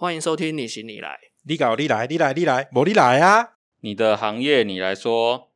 [0.00, 1.18] 欢迎收听你行你来。
[1.42, 3.50] 你搞你来，你来你来，无你来啊！
[3.80, 5.48] 你的行业你来说，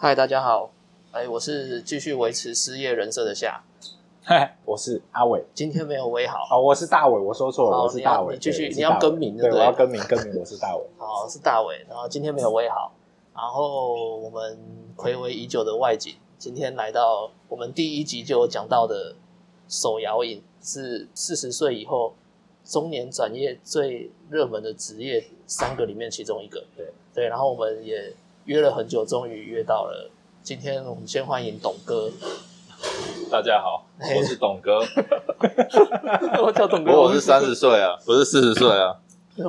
[0.00, 0.70] 嗨，大家好，
[1.12, 3.62] 哎，我是继续维持失业人设的夏，
[4.24, 5.44] 嗨， 我是阿伟。
[5.52, 8.28] 今天没有威好，哦，我是大伟，我说错了，我是大伟。
[8.28, 10.82] 你要你继续你要更名对不对我要更名，更名， 我是大伟。
[10.96, 12.94] 好是大伟，然后今天没有威好，
[13.34, 14.58] 然后我们
[14.96, 19.14] 暌违已久的外景，今天来到我们第一集就有讲到的
[19.68, 22.14] 手摇饮是四十岁以后
[22.64, 26.64] 中年转业最热门的职业三个里面其中一个。
[26.74, 26.86] 对。
[27.12, 28.14] 对，然后我们也
[28.46, 30.10] 约了很久，终于约到了。
[30.42, 32.10] 今天我们先欢迎董哥，
[33.30, 34.78] 大家好，我是董哥，
[36.42, 38.96] 我叫董哥，我是三十岁啊，不是四十岁啊，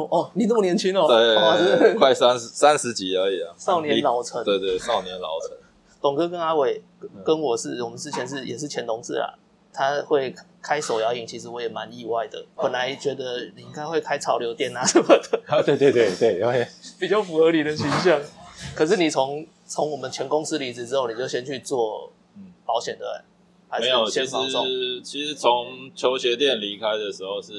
[0.10, 4.44] 哦，你这么年轻哦，对快三十三十几而已啊，少年老成。
[4.44, 5.56] 对对，少年老成，
[6.02, 9.34] 董哥跟阿伟嗯跟我是我们之前是也是前同事啊，
[9.72, 12.44] 他会开手摇饮，其实我也蛮意外的。
[12.56, 16.68] 本来觉得你应该会开潮流店啊什么的，啊，对对对对，因为
[17.00, 18.20] 比较符合你的形象。
[18.76, 23.24] 可是你从从我们全公司离职之后，你就先去做嗯保险的，
[23.68, 24.28] 还是没有，其先？
[24.28, 27.52] 实其实从球鞋店离开的时候是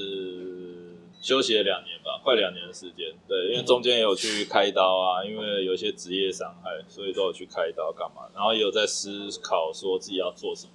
[1.22, 10.70] 休息了两年吧，快两年的时间，对，因为中间也有去开刀啊，因为有一些职业伤害，所以都有去开刀干嘛，然后也有在思考说自己要做什么。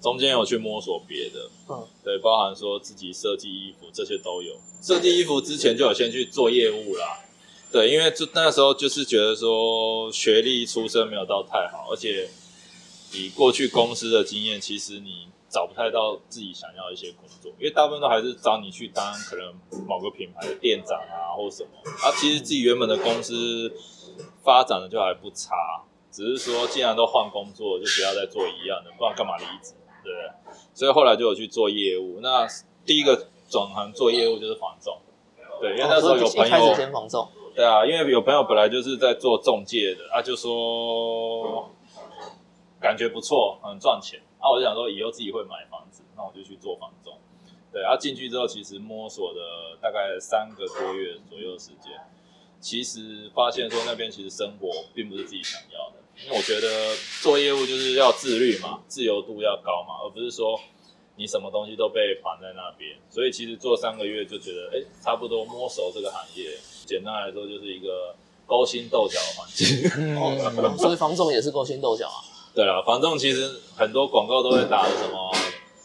[0.00, 4.58] 中间有去摸索别的，嗯，对，包含说自己设计衣服这些都有。
[4.82, 7.20] 设计衣服之前就有先去做业务啦，
[7.70, 12.30] 对，因为就那时候就是觉得说学历出身没有到太好，而且
[13.12, 19.52] 以过去公司的经验，其实你找不太到自己想要的一些工作，因为大部分都还是找你去当可能
[19.86, 23.72] 某个品牌的店长啊或什么，啊，其实自己原本的公司
[24.44, 30.54] 发展的就还不差，只是说既然都换工作，就不要再做一样的，不然干嘛离职，对不对？
[30.72, 32.20] 所以后来就有去做业务。
[32.20, 32.46] 那
[32.86, 34.96] 第一个转行做业务就是房仲，
[35.60, 41.68] 对，因为那时候有朋友，先防重，对啊，因为有朋友本来就是在做中介的，啊，就说
[42.80, 47.16] 感觉不错，很赚钱，啊，我就想说以后自己会买房子，那我就去做房仲。
[47.72, 51.92] 对，啊，进去之后其实摸索的大概三个多月左右的时间，
[52.58, 60.58] 其实发现说那边其实生活并不是自己想要的，因为我觉得做业务就是要自律嘛，自由度要高嘛，而不是说
[61.14, 62.98] 你什么东西都被绑在那边。
[63.08, 66.56] 所以其实做三个月就觉得，哎、差不多摸熟这个行业。
[66.86, 70.16] 简单来说，就是一个勾心斗角的环境。
[70.16, 72.18] 哦，所以防重也是勾心斗角啊。
[72.54, 75.30] 对了，反正其实很多广告都会打的什么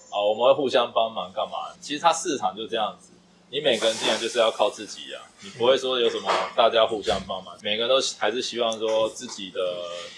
[0.09, 1.73] 啊，我们会互相帮忙干嘛？
[1.79, 3.11] 其实它市场就这样子，
[3.49, 9.59] 你每个人进来就是要靠自己啊，你不会说有什么大家互相帮忙，每个人都还是希望说自己的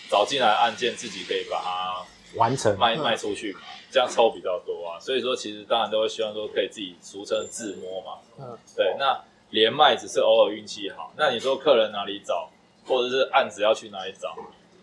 [0.09, 3.59] 找进来案件自己可以把它完成卖卖出去嘛，
[3.91, 4.99] 这样抽比较多啊。
[4.99, 8.19] 所以说，其实当然都会希望说可以自己俗称自摸嘛。
[8.39, 9.19] 嗯，对，那
[9.49, 11.11] 连麦只是偶尔运气好。
[11.17, 12.49] 那你说客人哪里找，
[12.85, 14.35] 或者是案子要去哪里找，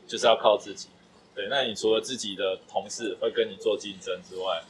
[0.06, 0.88] 就是要靠自己。
[1.34, 4.62] 对，那你除了自己的同事会跟你做竞争之外，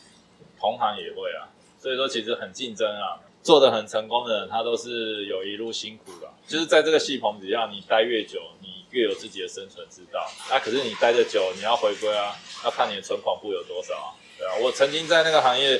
[0.59, 1.49] 同行也会啊。
[1.79, 3.21] 所以说，其实很竞争啊。
[3.43, 10.27] 做的很成功的人，他都是有一路辛苦的，就是在这个系棚底下，你待越久，你越有自己的生存之道。
[10.49, 14.17] 那、可是你待的久，你要回归啊，要看你的存款簿有多少啊。
[14.39, 15.79] 对啊，我曾经在那个行业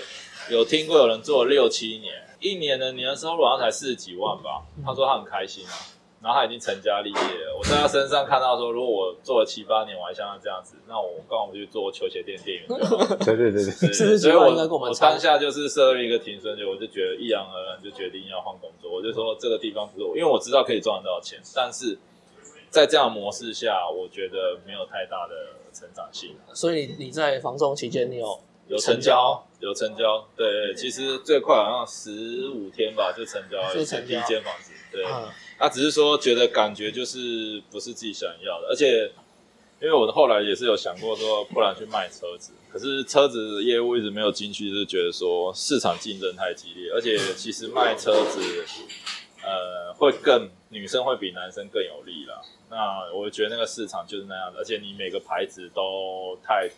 [0.51, 4.63] 有听过有人做了六七年，一年的年收入好像才四十几万吧。
[4.85, 5.73] 他说他很开心啊，
[6.25, 7.55] 然后他已经成家立业了。
[7.55, 13.17] 我在他身上看到说，如果我做了七八年，我还像他这样子，那我刚好去做球鞋店店员就好了。
[13.21, 18.91] 对对对对，对40所以我几万应该跟我们我当下就是设立一个停损点，我就觉得毅然而然就决定要换工作。
[18.91, 21.99] 我就说这个地方不是我，因为我知道可以赚得到钱，但是
[22.71, 25.35] 在这样的模式下，我觉得没有太大的
[25.75, 26.35] 成长性。
[26.55, 39.11] 所以你在房中期间，你有有成成交，有成交，对对，其实最快好像十五天吧就成交了就成交第一间房子，对，嗯他只是说觉得感觉就是不是自己想要的，而且
[39.81, 48.41] 因为我后来也是有想过说，不然去卖车子，可是车子业务一直没有进去，就是觉得说市场竞争太激烈，而且其实卖车子，
[49.43, 52.43] 呃，会更女生会比男生更有利啦。
[52.71, 56.69] 那我觉得那个市场就是那样的，而且你每个牌子都太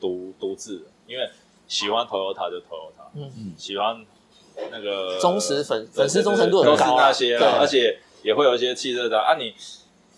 [0.00, 1.30] 独独自了，因为
[1.72, 3.54] 喜欢 Toyota 就 Toyota，嗯。
[3.56, 4.04] 喜欢
[4.70, 6.96] 那个忠实粉粉丝忠诚度很都是高啊。
[6.96, 9.54] 对那些啦，而且也会有一些汽车的啊，你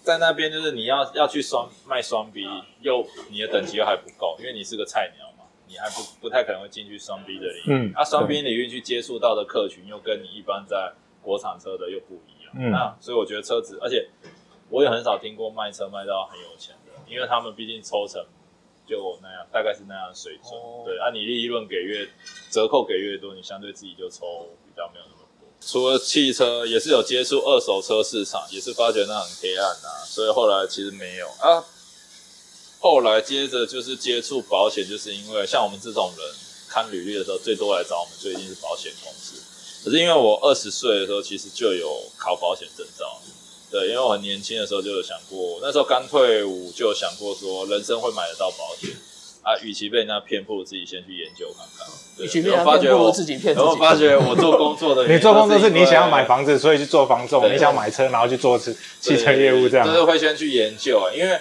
[0.03, 2.45] 在那边就是你要要去双卖双 B，
[2.81, 7.63] 又你的等级又还不够，因为你是个菜鸟嘛，你还不不太可能会进去双 B 的领域。
[7.69, 7.93] 嗯。
[7.95, 10.93] 啊，双 B 领域去接触到的客群又跟你一般在
[11.23, 12.53] 国产车的又不一样。
[12.59, 12.73] 嗯。
[12.73, 14.09] 那所以我觉得车子，而且
[14.71, 18.21] 我也很少听过卖车卖到很有钱的，因为他们毕竟抽成
[18.89, 20.53] 就那样，大概是那样的水准。
[20.53, 22.09] 哦对，按、你利润给越
[22.51, 25.49] 折扣给越多，你相对自己就抽比较没有那么多。
[25.61, 31.65] 除了汽车，也是有接触二手车市场，也是发觉那很黑暗啊，所以后来其实没有啊。
[32.81, 36.35] 后来接着就是接触保险，就是因为像我们这种人
[36.69, 39.41] 看履历的时候，最多来找我们最近是保险公司。
[39.83, 43.21] 可是因为我二十岁的时候，其实就有考保险证照，
[43.75, 48.91] 对，因为我很年轻的时候就有想过，那时候刚退伍就有想过说，人生会买得到保险
[49.43, 51.85] 啊，与其被人家骗，不如自己先去研究看看。
[52.17, 53.57] 对与其被然人家骗，不后发觉我如自己骗自己。
[53.61, 56.45] 然后发觉我做工作的， 你做工作是你想要买房。
[56.45, 59.93] 子，所以去做房仲；你想买车，然后去做汽汽车业务这样就。
[59.93, 61.37] 是会先去研究啊，因为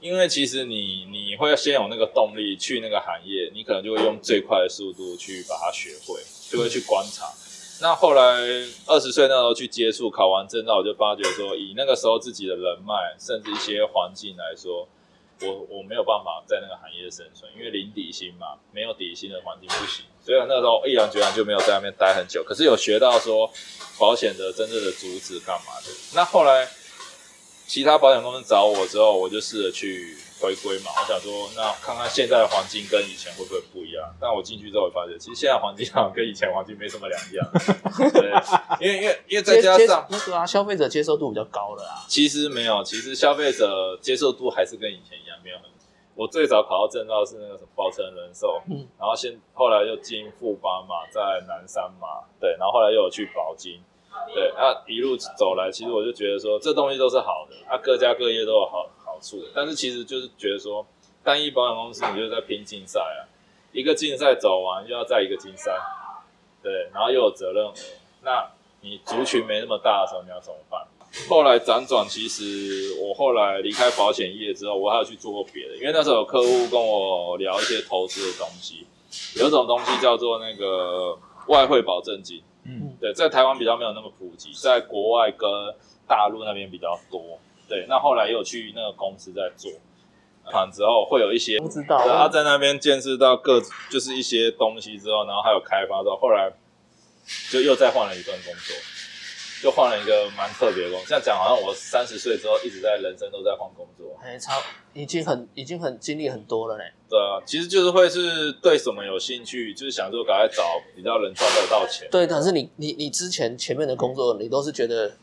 [0.00, 6.18] 因为其实你你会先有那个动力去那个行业，你可能就会用最快的速度去把它学会，
[6.50, 7.32] 就会去观察。
[7.80, 8.22] 那后来
[8.86, 14.88] 二十岁那时候去接触，考完证照，我就发觉说，以那个时候自己的人脉，甚至一些环境来说，
[15.42, 20.06] 我我没有办法在那个行业生存，因为零底薪嘛，没有底薪的环境不行。
[20.24, 23.50] 所以那时候毅然决然就没有在那边待很久，可是有学到说
[23.98, 25.90] 保险的真正的主旨干嘛的。
[26.14, 26.68] 那后来
[27.66, 30.90] 其他保险公司找我之后，我就试着去回归嘛。
[30.96, 34.14] 我想说，那看看现在的黄金跟以前会不会不一样。
[34.20, 37.50] 但我进去之后，我发现其实现在黄金好像跟以前黄金没什么两样。
[38.12, 38.30] 对，
[38.80, 42.04] 因为因为因为再加上那个啊，消费者接受度比较高了啊。
[42.08, 45.64] 其实没有，其实消费者接受度还是跟以前一样，没有很。
[46.16, 53.78] 我最早考到证照是那个什么宝城人寿，嗯然后先后来又进富邦嘛，在南山嘛，对，然后后来又有去保金，
[54.32, 60.86] 对，啊一路走来，其实我就觉得说这东西都是好的，啊各家各业都有好好处，但是其实就是觉得说
[61.24, 63.24] 单一保险公司你就是在拼竞赛啊，
[63.72, 65.72] 一个竞赛走完又要再一个竞赛，
[66.62, 67.72] 对，然后又有责任额，
[68.22, 68.46] 那
[68.82, 70.86] 你族群没那么大的时候你要怎么办？
[71.30, 78.86] 后来辗转，其实我后来离开保险业之后，我还有去做过别的，因为那时候有客户跟我聊一些投资的东西，
[79.40, 81.16] 有一种东西叫做那个
[81.46, 85.48] 外汇保证金，嗯，对，在台湾比较没有那么普及，在国外跟
[86.06, 89.70] 大陆那边比较多，对，那后来也有去那个公司在做，
[90.52, 93.60] 完之后会有一些不知道对他在那边见识到各
[93.90, 96.52] 就是一些东西之后，然后还有开发之后，后来
[97.50, 98.76] 就又再换了一份工作，
[99.60, 101.06] 就换了一个蛮特别的工作。
[101.08, 104.62] 这样讲好像我三十岁之后一直在人生都在换工作，哎，超
[104.94, 106.92] 已经很已经很经历很多了嘞。
[107.08, 112.06] 对啊，其实就是会是对什么有兴趣，就是想说赶快找比较能赚得到钱。
[112.10, 115.16] 对，但是你你你之前前面的工作，你都是觉得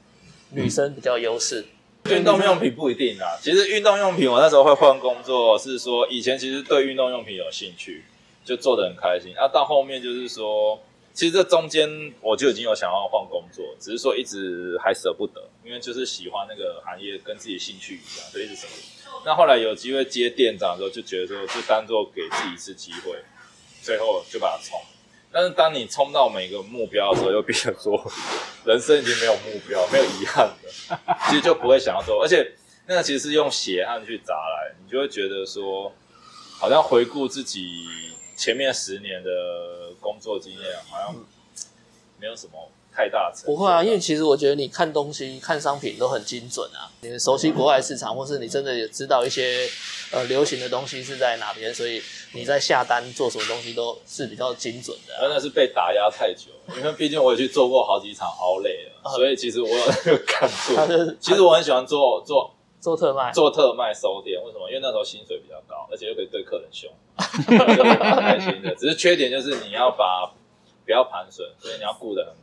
[0.51, 1.65] 女生比较有优势。
[2.09, 8.03] 运动用品不一定啊，其实运动用品我那时候会换工作，是说以前其实对运动用品有兴趣，
[8.43, 9.33] 就做的很开心。
[9.37, 10.81] 啊，到后面就是说，
[11.13, 19.23] 其实这中间我就已经有想要换工作，只是说一直还舍不得，因为就是喜欢那个行业，跟自己兴趣一样，所以一直舍不得。
[19.25, 23.17] 那后来有机会接店长的时候，就觉得说，就当做给自己一次机会，
[23.81, 24.77] 最后就把它冲。
[25.33, 27.99] 但是当你冲到每个目标的时候，又变成说，
[28.63, 30.55] 人生已经没有目标，没有遗憾了。
[31.27, 32.53] 其实就不会想要做，而且
[32.85, 35.91] 那个其实是用血汗去砸来，你就会觉得说，
[36.59, 37.83] 好像回顾自己
[38.37, 41.15] 前面十年的工作经验，好像
[42.19, 46.91] 没有什么太大成不会啊，因为其实我觉得你看东西、看商品都很精准啊。
[47.01, 49.67] 你熟悉国外市场，或是你真的也知道一些
[50.11, 52.01] 呃流行的东西是在哪边，所以
[52.33, 60.75] 你在下单做什么东西都是比较精准的啊、真的是被打压太久，因为毕竟我也去做过好几场 o 累了， 所以其实我有那个感触。
[61.19, 64.69] 其实我很喜欢做做做特卖，做特卖收店，为什么？
[64.69, 66.91] 因为那时候薪水比较高，而且又可以对客人凶，
[67.75, 68.75] 就蛮开心的。
[68.75, 70.31] 只是缺点就是你要把
[70.85, 72.33] 不要盘损，所以你要顾得很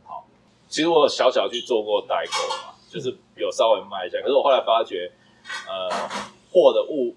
[0.71, 5.11] 其实我有小小去做过代购嘛，就是有稍微卖一下，可是我后来发觉，
[5.67, 5.89] 呃，
[6.51, 7.13] 货的物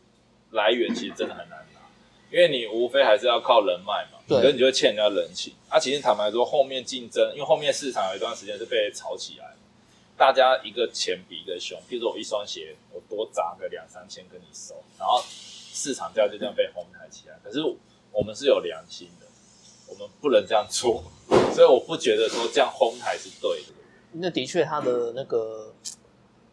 [0.51, 1.81] 来源其实真的很难拿，
[2.33, 5.55] 因为你无非还是要靠人脉嘛，对可是你就会欠人家人情。
[5.69, 9.55] 啊，其实坦白说，后面竞争，因为后面市场有一段时间是被炒起来。
[10.17, 17.37] 大家一个钱比一个凶，譬如说我一双鞋，我多砸个两三千跟你收，然后市场价就这样被哄抬起来。
[17.43, 17.61] 可是
[18.13, 19.27] 我们是有良心的，
[19.89, 21.03] 我们不能这样做，
[21.53, 23.73] 所以我不觉得说这样哄抬是对的。
[24.13, 25.73] 那的确它的那个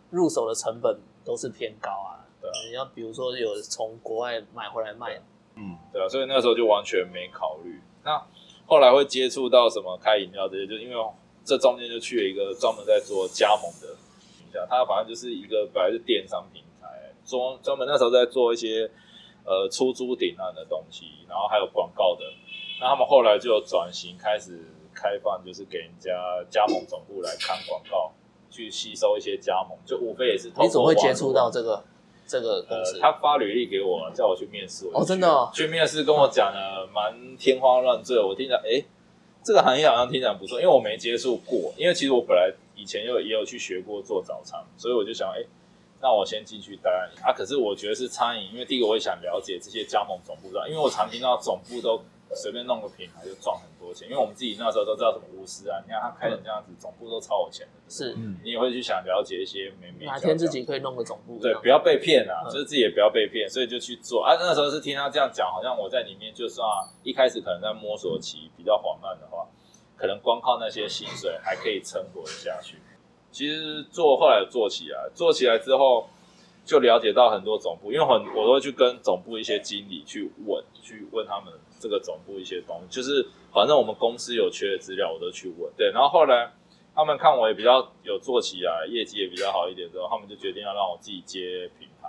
[0.10, 2.22] 入手的成本都是偏高啊。
[2.40, 5.22] 对啊你要比如说有从国外买回来卖，
[5.56, 7.80] 嗯，对啊，所以那时候就完全没考虑。
[8.04, 8.20] 那
[8.66, 10.96] 后来会接触到什么开饮料这些，就因为
[11.44, 13.96] 这中间就去了一个专门在做加盟的
[14.38, 16.88] 平台，它反正就是一个本来是电商平台，
[17.25, 18.90] 专专门那时候在做一些
[19.46, 22.24] 呃出租顶案的东西，然后还有广告的。
[22.81, 24.59] 那他们后来就转型开始
[24.91, 26.09] 开放，就是给人家
[26.50, 28.11] 加盟总部来看广告，
[28.50, 31.83] 去吸收一些加盟，就无非也是你怎么会接触到这个
[32.25, 32.95] 这个公司？
[32.95, 34.89] 呃，他发履历给我，叫我去面试。
[34.91, 38.83] 哦真的哦去面试跟我讲的蛮天花乱坠，我听着，哎，
[39.43, 45.45] 这个行业好像听起来不错，因为我没接触过，因为其实我本来以前又也有去学过做早餐，所以我就想，哎，
[46.01, 46.89] 那我先进去待
[47.23, 47.31] 啊。
[47.31, 52.01] 可是我觉得是餐饮，因为第一个我也想了解这些加盟总部的，因为我常听到总部都
[52.33, 61.39] 随便弄个品牌就赚很多钱，因为我们自己那时候都知道什么巫师啊，你看他开成这样子，总部都超有钱的，是嗯，你也会去想了解一些美美哪天自己可以弄个总部？
[61.41, 64.35] 对，不要被骗啊，嗯就是自己也不要被骗，所以就去做啊。
[64.39, 66.67] 那时候是听他这样讲，好像我在里面，就算
[67.03, 69.47] 一开始可能在摸索期比较缓慢的话，
[69.97, 72.77] 可能光靠那些薪水还可以撑活下去。
[73.31, 76.07] 其实做后来有做起来，做起来之后
[76.65, 85.73] 就了解到很多总部，因为很我都会去跟总部一些经理去问，去问他们这个总部一些东西，就是反正我们公司有缺的资料，我都去问。
[85.75, 86.51] 对，然后后来
[86.93, 92.07] 他们看我也比较有做起来，业绩也比较好一点之后，他们就决定要让我自己接品牌，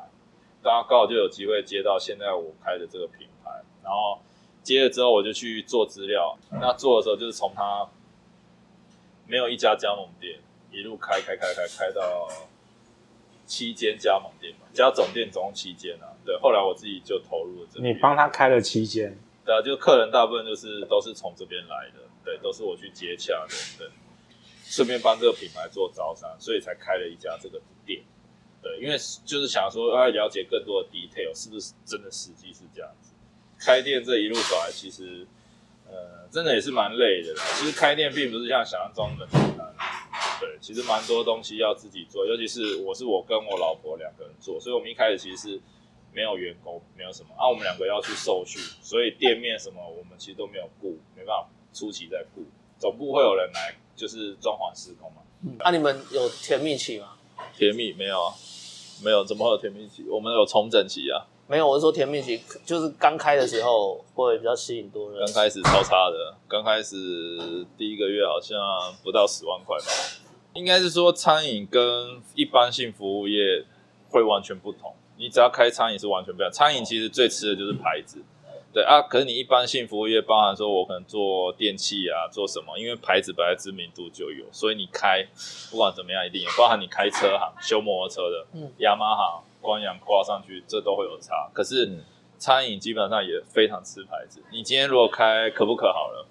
[0.62, 3.50] 大家刚好就有机会接到现在我开的这个品牌，
[3.82, 4.20] 然后
[4.62, 7.88] 接了之后我就去做资料，那做的时候就是从他
[9.26, 10.38] 没有一家加盟店，
[10.70, 12.28] 一路开开开开开到
[13.46, 16.10] 七间加盟店嘛，加总店总共七间啊。
[16.24, 17.80] 对，后来我自己就投入了这。
[17.80, 23.90] 你帮他开了七间，对啊，就客人大部分就是都是从这边来的，对，都是我去接洽的，对，
[24.64, 28.02] 顺便帮这个品牌做招商，所以才开了一家这个店，
[28.62, 33.12] 对，因为就是想说要了解更多的 detail，是不是真的实际是这样子。
[33.58, 35.26] 开店这一路走来，其实
[35.88, 37.42] 呃，真的也是蛮累的啦。
[37.58, 39.74] 其实开店并不是像想象中那么简单，
[40.40, 45.60] 对，其实蛮多东西要自己做，尤其是我是我跟我老婆两个人做，所以我们一开始其实是
[46.12, 52.42] 没有员工，没有什么啊，我们两个要去受训，所以店面什么我们其实都没有顾，没办法初期在顾，
[52.78, 55.22] 总部会有人来就是装潢施工嘛。
[55.44, 57.14] 嗯那、你们有甜蜜期吗？
[57.56, 58.34] 甜蜜没有啊，
[59.02, 60.04] 没有，怎么会有甜蜜期？
[60.08, 65.34] 我们有重整期啊，没有，我是说甜蜜期，就是刚开的时候会比较吸引多人刚。
[65.34, 66.96] 开始超差的，刚开始
[67.76, 68.58] 第一个月好像
[69.02, 69.86] 不到十万块吧。
[70.54, 73.64] 应该是说餐饮跟一般性服务业
[74.10, 74.94] 会完全不同。
[75.16, 78.18] 你只要开餐饮是完全不一样，餐饮其实最吃的就是牌子，
[78.72, 79.02] 对啊。
[79.02, 85.26] 可是你一般性服务业，包含说我可能做电器啊，做什么，因为牌子本来知名度就有，所以你开
[85.70, 91.50] 不管怎么样一定有，包含你开车行修摩托车的，嗯雅马哈、光阳挂上去，这都会有差。
[91.52, 92.00] 可是嗯
[92.38, 94.42] 餐饮基本上也非常吃牌子。
[94.50, 96.26] 你今天如果开可不可好了，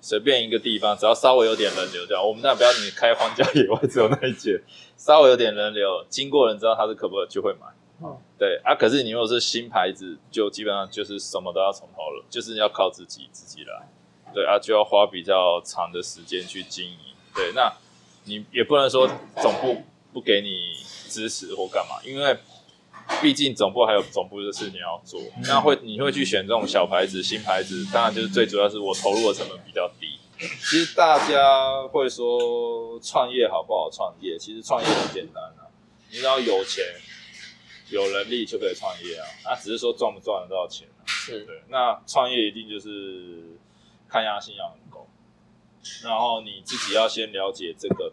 [0.00, 4.60] 随便一个地方，只要稍微有点人流，这样我们那不要你开荒郊野外只有那一间，
[4.96, 7.66] 稍微有点人流，经过人知道它是可不可就会买。
[8.40, 13.86] 嗯对啊，可是你如果是新牌子，就基本上就是什么都要从头了，就是要靠自己自己来。
[14.32, 16.96] 对啊，就要花比较长的时间去经营。
[17.34, 17.70] 对，那
[18.24, 19.06] 你也不能说
[19.42, 19.82] 总部
[20.12, 20.72] 不给你
[21.08, 22.34] 支持或干嘛，因为
[23.20, 25.20] 毕竟总部还有总部的事情要做。
[25.46, 30.18] 那会你会去选这种小牌子、新牌子，当然就是最主要是我投入的成本比较低。
[30.38, 34.38] 其实大家会说创业好不好创业？
[34.38, 35.68] 其实创业很简单啊，
[36.10, 36.84] 你只要有钱、
[37.90, 39.26] 有能力就可以创业啊。
[39.44, 41.02] 那只是说赚不赚得到钱啊。
[41.06, 43.58] 是对，那创业一定就是
[44.08, 45.08] 看压性要很够，
[46.02, 48.12] 然后你自己要先了解这个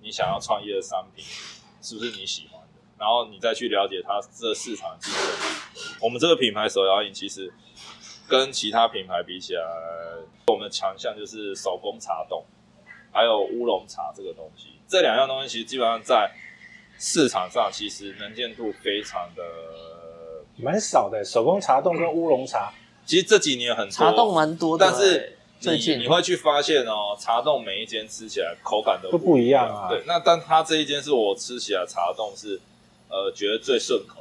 [0.00, 1.24] 你想要创业的商品
[1.82, 5.96] 是不是你喜欢的，然后你再去了解它这市场的竞争力。
[6.00, 7.52] 我们这个品牌手摇饮其实
[8.28, 9.62] 跟其他品牌比起来，
[10.46, 12.44] 我们的强项就是手工茶冻，
[13.12, 14.68] 还有乌龙茶这个东西。
[14.86, 16.30] 这两样东西其实基本上在
[16.98, 19.42] 市场上其实能见度非常的
[20.56, 21.24] 蛮少的。
[21.24, 22.72] 手工茶冻跟乌龙茶，
[23.04, 25.98] 其实这几年很多茶冻蛮多的、但是欸最近。
[25.98, 29.68] 你你会去发现哦，茶冻每一间吃起来口感都都不一样。
[29.68, 29.88] 啊。
[29.88, 32.60] 对，那但它这一间是我吃起来茶冻是
[33.08, 34.20] 呃觉得最顺口，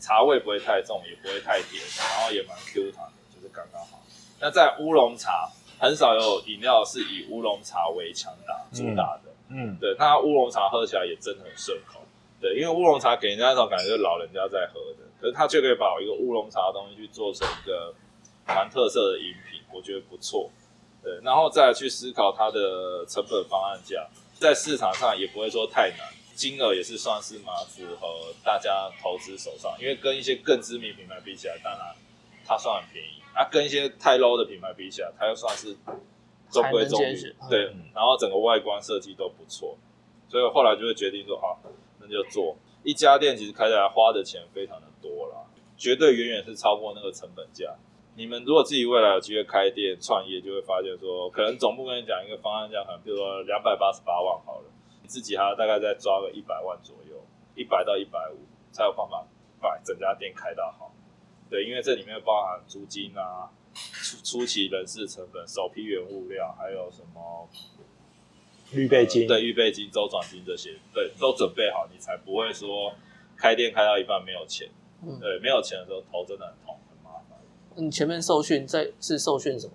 [0.00, 4.02] 茶味不会太重，也不会太甜，然后也蛮 Q 弹的，就是刚刚好。
[4.40, 12.00] 那在乌龙茶很少有饮料是以乌龙茶为强打主打的，嗯，对，那乌龙茶喝起来也真的很顺口。
[12.42, 17.94] 对，因为乌龙茶给人家一种感觉，就是老人家在喝的，可是他却可以把一个乌龙茶的东西去做成一个
[18.48, 20.50] 蛮特色的饮品，我觉得不错。
[21.04, 25.98] 对，然后再去思考它的成本方案价，在市场上也不会说太难，
[26.34, 31.94] 金额也是算是蛮符合大家投资手上，因为跟一些更知名品牌比起来，当然
[32.44, 35.76] 它算很便宜，啊，跟一些太 low 的品牌比起来，它又算是
[36.50, 39.76] 中规中矩对嗯，然后整个外观设计都不错，
[40.28, 41.58] 所以后来就会决定说，啊，
[42.02, 47.74] 那就做一家店，其实开起来花的钱非常的多啦，绝对远远是超过那个成本价。
[48.14, 54.64] 你们如果自己未来有机会开店创业，就会发现说，可能总部跟你讲一个方案价，可能比如说两百八十八万好了，
[55.00, 57.16] 你自己还要大概再抓个一百万左右，
[57.54, 58.36] 一百到一百五
[58.70, 59.26] 才有办法
[59.60, 60.92] 把整家店开到好。
[61.48, 67.48] 对，因为这里面包含租金啊、初初期人事成本、首批原物料，还有什么
[68.74, 72.92] 预备金，对预备金、周转金这些，对，都准备好，你才不会说
[73.36, 74.68] 开店开到一半没有钱。
[75.04, 77.38] 嗯对，没有钱的时候头真的很痛，很麻烦。
[77.76, 79.74] 你前面受训在是受训什么？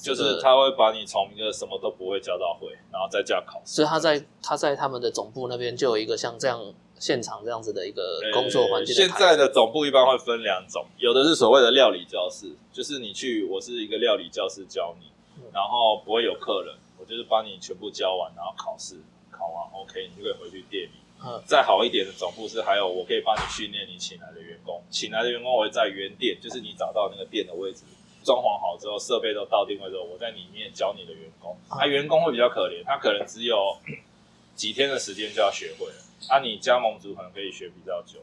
[0.00, 3.74] 就是他会把你从一个什么都不会教到会，然后再加考试。
[3.74, 15.10] 所以他在他在他们的总部那边就有一个像这样现场这样子的一个工作环境呃现在的总部一般会分两种，有的是所谓的料理教室，就是你去，我是一个料理教室教你，
[15.52, 16.79] 然后不会有客人，我
[17.10, 18.96] 就是帮你全部教完，然后考试
[19.30, 20.92] 考完 OK，你就可以回去店里。
[21.22, 27.82] 嗯再好一点的总部是还有我可以帮你训练你请来的员工，请来的员工我会在原店，就是你找到那个店的位置，
[28.24, 31.54] 装潢好之后，设备都到定位之后，我在里面教你的员工。
[31.68, 33.76] 啊，员工会比较可怜，他可能只有
[34.56, 35.94] 几天的时间就要学会了，
[36.28, 38.20] 啊，你加盟组可能可以学比较久。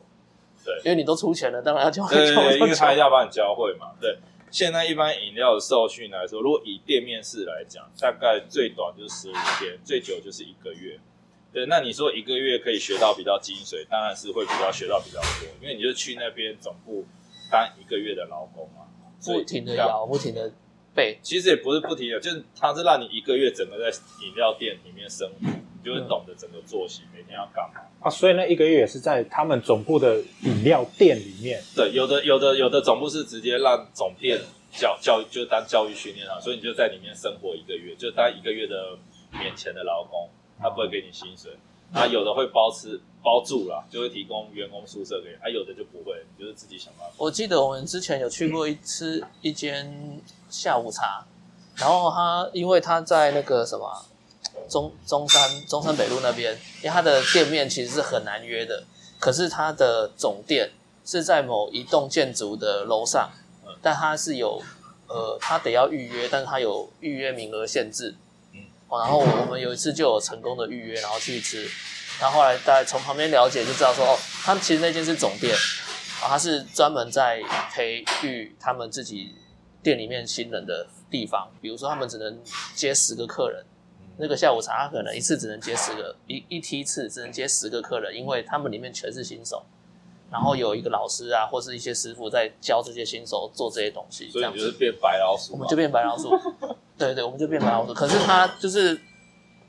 [0.65, 3.91] 对因为你都出钱了，当然要教对对对，因为他教要帮你教会嘛。
[4.01, 4.17] 对，
[4.49, 10.99] 现在一般饮料的受训来说，如果以店面式来讲，大概最短就是十五天，最久就是一个月。
[11.53, 17.05] 对，那你说一个月可以学到比较精髓，当然是会比较学到比较多，因为你就去那边总部
[17.51, 18.85] 当一个月的劳工嘛，
[19.25, 20.51] 不停的摇，不停的
[20.93, 27.81] 背，其实也不是不停的，就是他是让你一个月整个在饮料店里面生活，你就会懂得整个作息，每天要干嘛。
[27.99, 31.61] 啊，所以那一个月也是在他们总部的饮料店里面。
[31.75, 34.39] 对，有的有的有的总部是直接让总店
[34.71, 38.97] 教教育，就当教育训练啊，所以你就在里面生活一个月，就当一个月的
[39.31, 40.29] 免钱的劳工，
[40.59, 41.51] 他不会给你薪水。
[41.93, 47.15] 啊，有的会包吃包住啦，就会提供员工宿舍给你，啊，有的就不会，你就是自己想办法。
[47.17, 51.25] 我记得我们之前有去过一次一间下午茶，
[51.77, 53.89] 然后他因为他在那个什么
[54.69, 58.83] 中中山中山北路那边，因为它的店面其实是很难约的，
[59.19, 60.69] 可是它的总店
[61.05, 63.29] 是在某一栋建筑的楼上，
[63.81, 64.61] 但它是有
[65.07, 68.15] 呃，它得要预约，但是它有预约名额限制，
[68.53, 71.69] 嗯哦，然后我们有一次就有成功的预约，然后去吃，
[72.19, 75.55] 然后后来大家从旁边了解就知道说，哦，他们其实那间是总店。
[76.19, 77.39] 啊，他是专门在
[77.71, 79.35] 培育他们自己
[79.83, 81.47] 店里面新人的地方。
[81.61, 82.41] 比如说，他们只能
[82.73, 83.63] 接十个客人，
[84.17, 89.63] 那个下午茶他可能一次只能接十个，一一梯次只能接十个客人，因为他们里面全是新手。
[90.29, 96.29] 然后有一个老师啊，或是一些师傅在教这些新手做这些东西，这样子所以你就是变白老鼠嘛，我们就变白老鼠。
[96.97, 97.93] 对对，我们就变白老鼠。
[97.93, 98.99] 可是他就是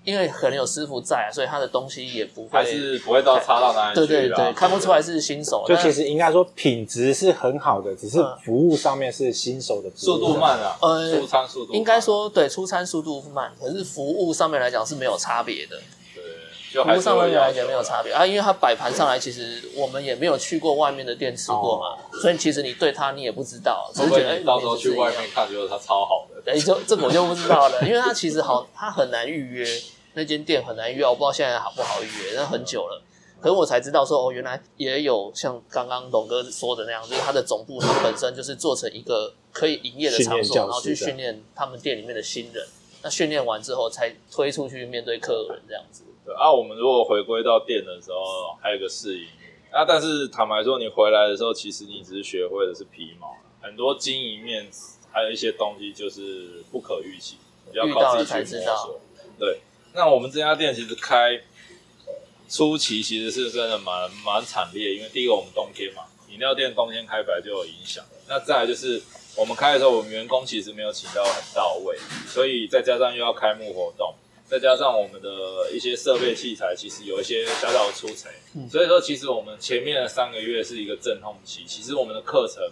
[0.09, 5.67] 因为可能有师傅在啊，所以他的东西也不会还是不会到差到哪里去啦对对对，看不出来是新手。
[5.69, 10.39] 就其实应该说品质是很好的，只是嗯服务上面是新手的速度。
[10.39, 15.77] 慢啊，呃出餐速度慢应该说对出餐速度慢，可是服务上面来讲是没有差别的。
[16.73, 26.39] 对，服务上面来讲没有差别啊，因为它摆盘上来，其实我们也没有去过外面的店吃过嘛，所以其实你对它你也不知道，只是觉得哎，到时候去外面看，觉得它超好的。
[26.51, 29.67] 哎，就这个我就不知道了，因为它其实好，它很难预约，
[30.15, 33.03] 那间店很难预约，我不知道现在好不好预约，那很久了。
[33.41, 42.67] 可是我才知道说，哦，原来也有像刚刚董哥说的那样，就是他的总部它本身就是做成一个可以营业的场所，然后去训练他们店里面的新人。
[43.01, 46.03] 那训练完之后，才推出去面对客人这样子。
[46.27, 49.27] 对啊，我们如果回归到店的时候，还有一个适应
[49.71, 54.69] 啊，但是坦白说，你回来的时候，其实你只是学会的是皮毛，很多经营面
[55.13, 57.37] 还有一些东西就是不可预期，
[57.71, 59.01] 你要遇到了靠自己才知道去摸索。
[59.39, 59.61] 对，
[59.93, 61.41] 那我们这家店其实开
[62.49, 69.03] 初期其实是真的蛮蛮惨烈，因为第一个我们冬天嘛，饮料店冬天开本来就有影响，那再来就是
[69.37, 74.15] 我们开的时候，我们员工其实没有请到很到位，所以再加上又要开幕活动。
[74.51, 82.65] 再加上我们的一些设备器材，其实有一些小小的出错，嗯所以说其实我们前面的三个月是一个阵痛期，其实我们的课程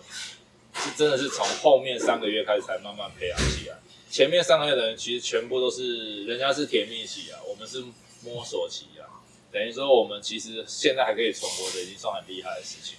[0.75, 3.77] 是真的是从后面三个月开始才慢慢培养起来。
[4.09, 7.85] 前面三个月的人其实全部都是人家是甜蜜期啊，我们是
[8.23, 9.05] 摸索期啊，
[9.53, 12.97] 等于说我们其实现在还可以存活的，已经算很厉害的事情。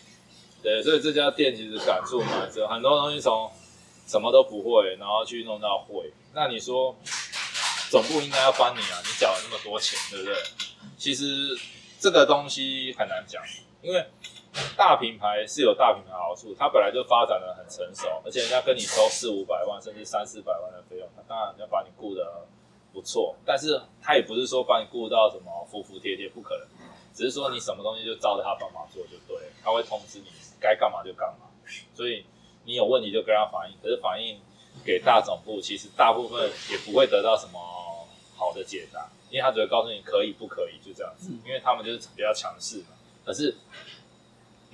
[0.62, 3.50] 对，所以这家店其实感触蛮深，很多东西从
[4.08, 6.12] 什么都不会，然后去弄到会。
[6.34, 6.96] 那你说
[7.90, 10.36] 总部应该要帮你啊，你缴了那么多钱，对不对？
[10.98, 11.58] 其实
[12.00, 13.42] 这个东西很难讲，
[13.82, 14.06] 因为
[14.76, 22.46] 大品牌是有大品牌好处，它本来就发展的很成熟，而且人家跟你收四五百万甚至三四百万的费用，他当然要把你雇得
[22.94, 26.68] 不错，但是他也不是说把你雇到什么服服帖帖，不可能，
[27.14, 30.26] 只是说你什么东西就照着他方法做就对了，他会通知你
[30.60, 31.48] 该干嘛就干嘛，
[31.94, 32.26] 所以
[32.66, 34.40] 你有问题就跟他反映，可是反映
[34.86, 37.60] 给大总部，其实大部分也不会得到什么
[38.36, 42.96] 好的解答，因为他只会告诉你可以不可以，就这样子，因为他们就是比较强势嘛。
[43.26, 43.54] 可是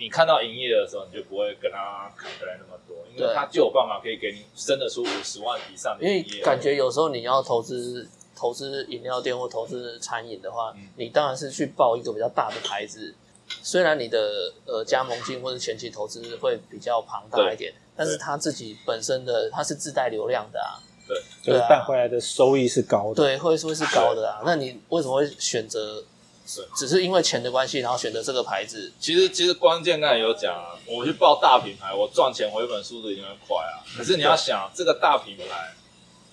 [0.04, 6.46] 你看到营业的时候，你就不会跟他砍回来那么多，因为他就有办法可以给你生得出五十万以上的因为营业额。
[6.46, 13.16] 感觉有时候你要投资投资饮料店或投资餐饮的话，嗯你当然是去报一个比较大的牌子。
[13.62, 23.16] 虽然你的呃加盟金或者前期投资会比较庞大一点，但是他自己本身的他是自带流量的啊，对就是带回来的收益是高的。
[23.16, 24.42] 对，会会是高的啊。
[24.46, 26.04] 那你为什么会选择
[26.46, 26.66] 对？
[26.76, 28.92] 只是因为钱的关系，然后选择这个牌子？
[29.00, 33.82] 其实其实关键刚才有讲啊，我去报大品牌，我赚钱回本速度一定会快啊。
[33.98, 35.74] 可是你要想，这个大品牌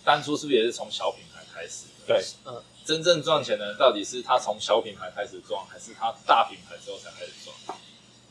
[0.04, 1.86] 当初是不是也是从小品牌开始？
[2.06, 7.78] 对，嗯，真正赚钱的人到底是他从小品牌开始赚，还是他大品牌之后才开始赚？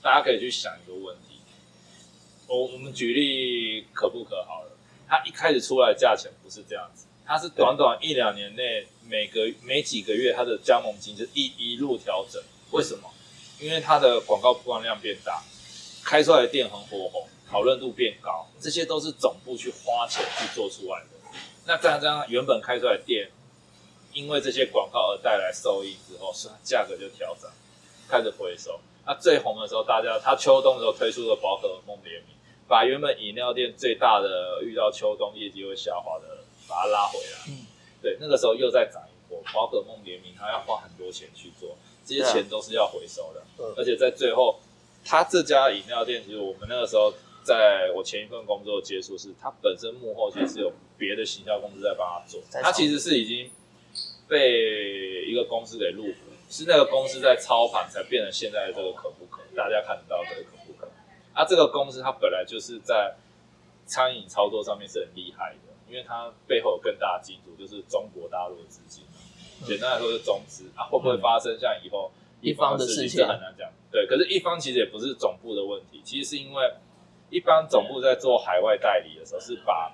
[0.01, 1.39] 大家可以去想一个问题。
[2.47, 4.71] 我我们举例可不可好了，
[5.07, 12.41] 他一开始出来的价钱不是这样子，它是短短一两年内每个每几个月它的加盟金就一一路调整。
[12.71, 13.07] 为什么？
[13.59, 15.43] 因为它的广告曝光量变大，
[16.03, 21.29] 开出来的店很火红，讨论度变高，这些都是总部去花钱去做出来的。
[21.67, 23.29] 那这样这样，原本开出来的店，
[24.11, 27.47] 因为这些广告而带来收益之后，是价格就调整，
[28.07, 28.79] 开始回收。
[29.05, 32.35] 那最红的时候，大家它秋冬的时候推出了宝可梦联名，
[32.67, 37.39] 把原本饮料店最大的遇到秋冬业绩会下滑的，把它拉回来。
[37.47, 37.65] 嗯
[38.01, 43.43] 对，那个时候又在涨一波，宝可梦联名，它要花很多钱去做，这些钱都是要回收的。
[43.57, 44.57] 嗯而且在最后，
[45.03, 53.51] 他这家饮料店，其实我们那个时候，在我前一份工作接触是，他本身幕后其实是有别的行销公司在帮他做在，他其实是已经
[54.29, 60.87] 被一个公司给入股，是那个公司在操盘，才变成现在的这个可不可，大家看得到这个可不可。
[61.33, 63.15] 啊，这个公司它本来就是在
[63.85, 69.03] 餐饮操作上面是很厉害的，因为它背后有更大的金主，就是中国大陆的资金。
[69.65, 73.69] 简单来说是中资啊，会不会发生像以后一方的事情这很难讲。
[73.91, 76.73] 对，可是一方其实也不是总部的问题，其实是因为
[77.29, 79.91] 一方总部在做海外代理的时候，是把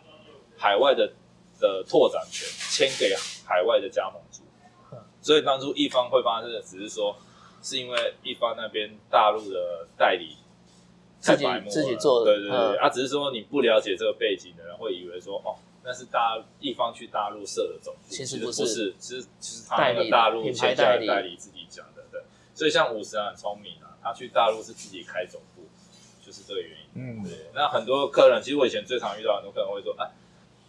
[0.57, 1.11] 海外的
[1.59, 4.41] 的拓展权签给海外的加盟主
[4.91, 7.15] 嗯，所以当初一方会发生的只是说，
[7.63, 10.35] 是因为一方那边大陆的代理
[11.19, 18.65] 自己自己做的对对对，嗯啊，只是说你不了解这个背景的人会以为说，哦，那是大一方去大陆设的总部，其实不不是。
[18.67, 21.05] 是，其实其实他那个大陆品牌签下代理。
[21.05, 22.21] 的代理自己讲的，对，
[22.55, 25.61] 所以像五十啊很聪明啊，他去大陆是自己开总部，
[26.25, 26.87] 就是这个原因。
[26.95, 30.09] 嗯，对，那很多客人，其实我以前最常遇到很多客人会说，哎，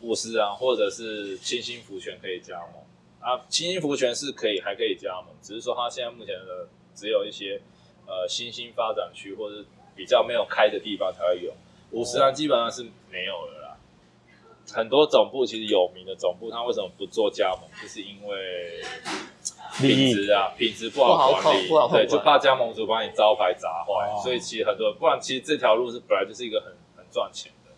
[0.02, 2.84] 五十啊，或者是清新福泉可以加盟。
[3.18, 7.60] 啊，清新福泉是可以还可以加盟，只是说他现在目前的只有一些
[8.06, 11.52] 呃新兴发展区或者是比较没有开的地方才会有，
[11.90, 13.52] 五十啊基本上是没有了。
[13.54, 13.55] 啦。
[14.72, 17.62] 很多总部其实有名的总部，他为什么不做加盟？
[17.80, 18.82] 就是因为
[19.78, 27.70] 品质啊，品质不不好好管理，控不好对，就怕加盟主把你招牌砸坏，哦所以其实很多人，不然其实这条路是本来就是一个很很赚钱的。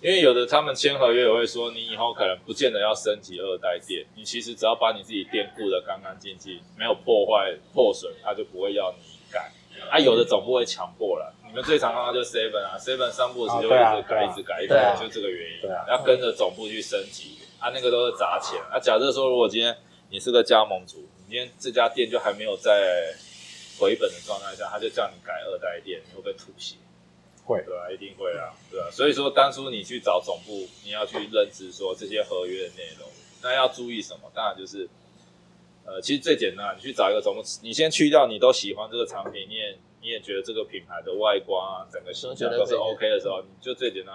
[0.00, 8.98] 因为有的他们签合约也会说，你以后可能不见得要升级二代店，你其实只要把你自己店顾得干干净净，没有破坏破损，他就不会要你
[9.32, 9.50] 改。
[9.90, 15.62] 啊，有的总部会强迫了，你们最常看到就是 Seven 啊，Seven 三不五时就一直改，一直改，一直改，就这个原因。
[15.62, 18.60] 对啊要跟着总部去升级，啊，那个都是砸钱。
[18.70, 19.76] 啊，假设说如果今天
[20.10, 23.12] 你是个加盟主，你今天这家店就还没有在
[23.78, 26.76] 回本的状态下，他就叫你改二代店，你会不会吐血？
[27.44, 28.88] 会对啊，一定会啊，对啊。
[28.92, 33.08] 所以说当初你去找总部，你要去认知说这些合约的内容，
[33.42, 34.30] 那要注意什么？
[34.34, 34.88] 当然就是，
[35.86, 44.14] 呃，其实最简单，你去找一个总部，你先去掉你都喜欢这个产品，你也你也觉得这个品牌的外观啊，整个形象都是 OK 的时候，你就最简单，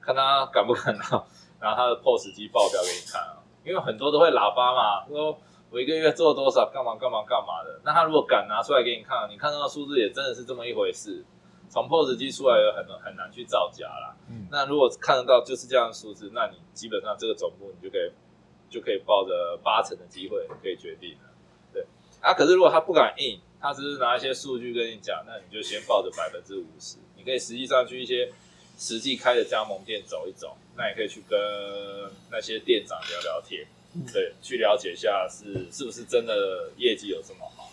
[0.00, 1.02] 看他敢不敢拿
[1.60, 5.38] 拿他的 POS 机报表给你看啊，因为很多都会喇叭嘛，说
[5.70, 7.80] 我一个月做多少，干嘛干嘛干嘛的。
[7.84, 11.24] 那他如果敢拿出来给你看，你看到的数字也真的是这么一回事。
[11.70, 14.14] 从 POS 机出来的很很难去造假啦。
[14.28, 18.12] 嗯那如果看得到就是这样的数字，那你基本上这个总部你就可以
[18.68, 21.30] 就可以抱着八成的机会可以决定了。
[21.72, 21.86] 对
[22.20, 28.28] 啊，可是如果他不敢印，他只是拿一些数据跟你讲，那你就先抱着百分之五十，你可以实际上去一些
[28.76, 31.38] 实际开的加盟店走一走，那也可以去跟
[32.28, 33.64] 那些店长聊聊天，
[34.12, 37.70] 对，去了解一下是是不是真的业绩有这么好。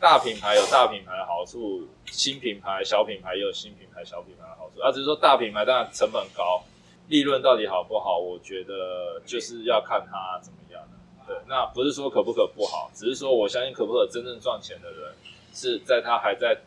[0.00, 4.80] 大品牌有大品牌的好处，新品牌、小品牌也有新品牌、小品牌的好处。
[4.80, 6.64] 啊，只是说大品牌当然成本高，
[7.06, 10.57] 利润到底好不好，我觉得就是要看它怎么。
[11.28, 15.12] 对，那不是说可不可不好，只是说我相信可不可真正赚钱的人
[15.54, 16.58] 是在他还在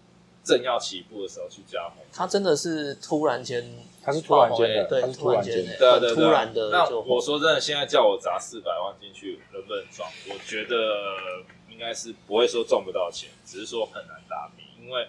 [0.44, 1.98] 正要起步的时候去加盟。
[2.14, 6.00] 他真的是突然间他是突然间的，对突然间的突然的。
[6.00, 10.08] 对突然的那我说真的，现在叫我砸四百万进去，能不能赚？
[10.30, 15.08] 我觉得应该是不会说赚不到钱，只是说很难打平，因为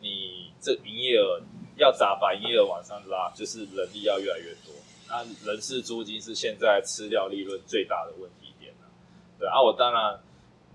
[0.00, 1.40] 你这营业额
[1.76, 4.74] 要砸把营业额往上拉，就是人力要越来越多。
[5.08, 8.39] 那人事租金是现在吃掉利润最大的问题。
[9.40, 10.20] 对啊，我当然，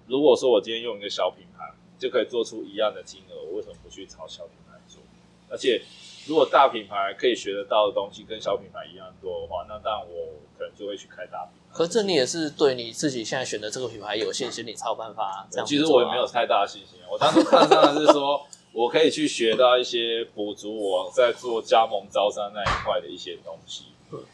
[0.08, 5.00] 如果说我今天用一个小品牌就可以做出一样的金额，我为什么不去朝小品牌做？
[5.48, 5.84] 而且
[6.28, 11.78] 如果大品牌可以学得到的东西跟小品牌一样多的话，那当然我可能就会去开大品牌。
[11.78, 15.68] 可是你也是对你自己现在选的这个品牌有信心，你才有办法这样、啊。
[15.68, 23.86] 其实我也没有太大的信心，我当初看上的是说我可以去学到一些补足我在做加盟招商那一块的一些东西。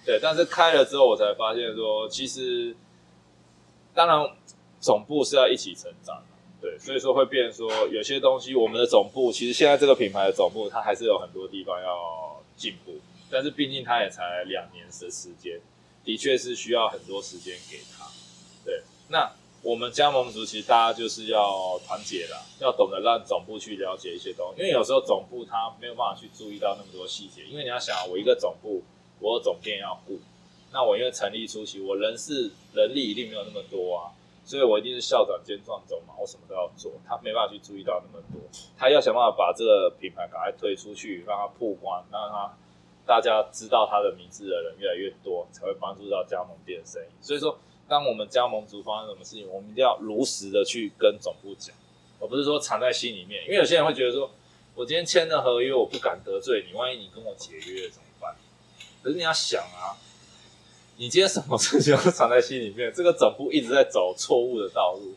[0.05, 2.75] 对，但是开了之后，我才发现说，其实
[3.93, 4.17] 当然
[4.79, 12.93] 总部是要一起成长的，对，所以说会变说有些东西，我们的总部其实现在这个品牌的总部，它还是有很多地方要进步，
[13.29, 15.59] 但是毕竟它也才两年的时间，
[16.03, 18.05] 的确是需要很多时间给他。
[18.63, 28.83] 对，那我们加盟族其实大家就是要团结啦，要懂得让总部去了解一些东西，因为有时候总部他没有办法去注意到那么多细节，因为你要想，我一个总部。
[29.23, 30.19] 我有总店要顾，
[30.73, 34.11] 那我因为成立初期，我人事人力一定没有那么多啊，
[34.45, 38.41] 所以我一定是校长兼壮总嘛，我什么都要做，他没办法去注意到那么多，
[38.77, 42.53] 他要想办法把这个品牌赶快推出去，让它曝光，让他
[43.05, 47.11] 大家知道他的名字的人越来越多，才会帮助到加盟店生意。
[47.21, 51.75] 所以说，当我们加盟组发生什么事情，我们一定要如实的去跟总部讲，
[52.21, 54.31] 而不是说藏在心里面，因为有些人会觉得说，
[54.75, 58.33] 我今天签了合约，我不敢得罪你，万一你跟我解约怎么办？
[59.03, 59.97] 可是你要想啊，
[61.01, 65.15] 你今天什么事情都藏在心里面，这个总部一直在走错误的道路，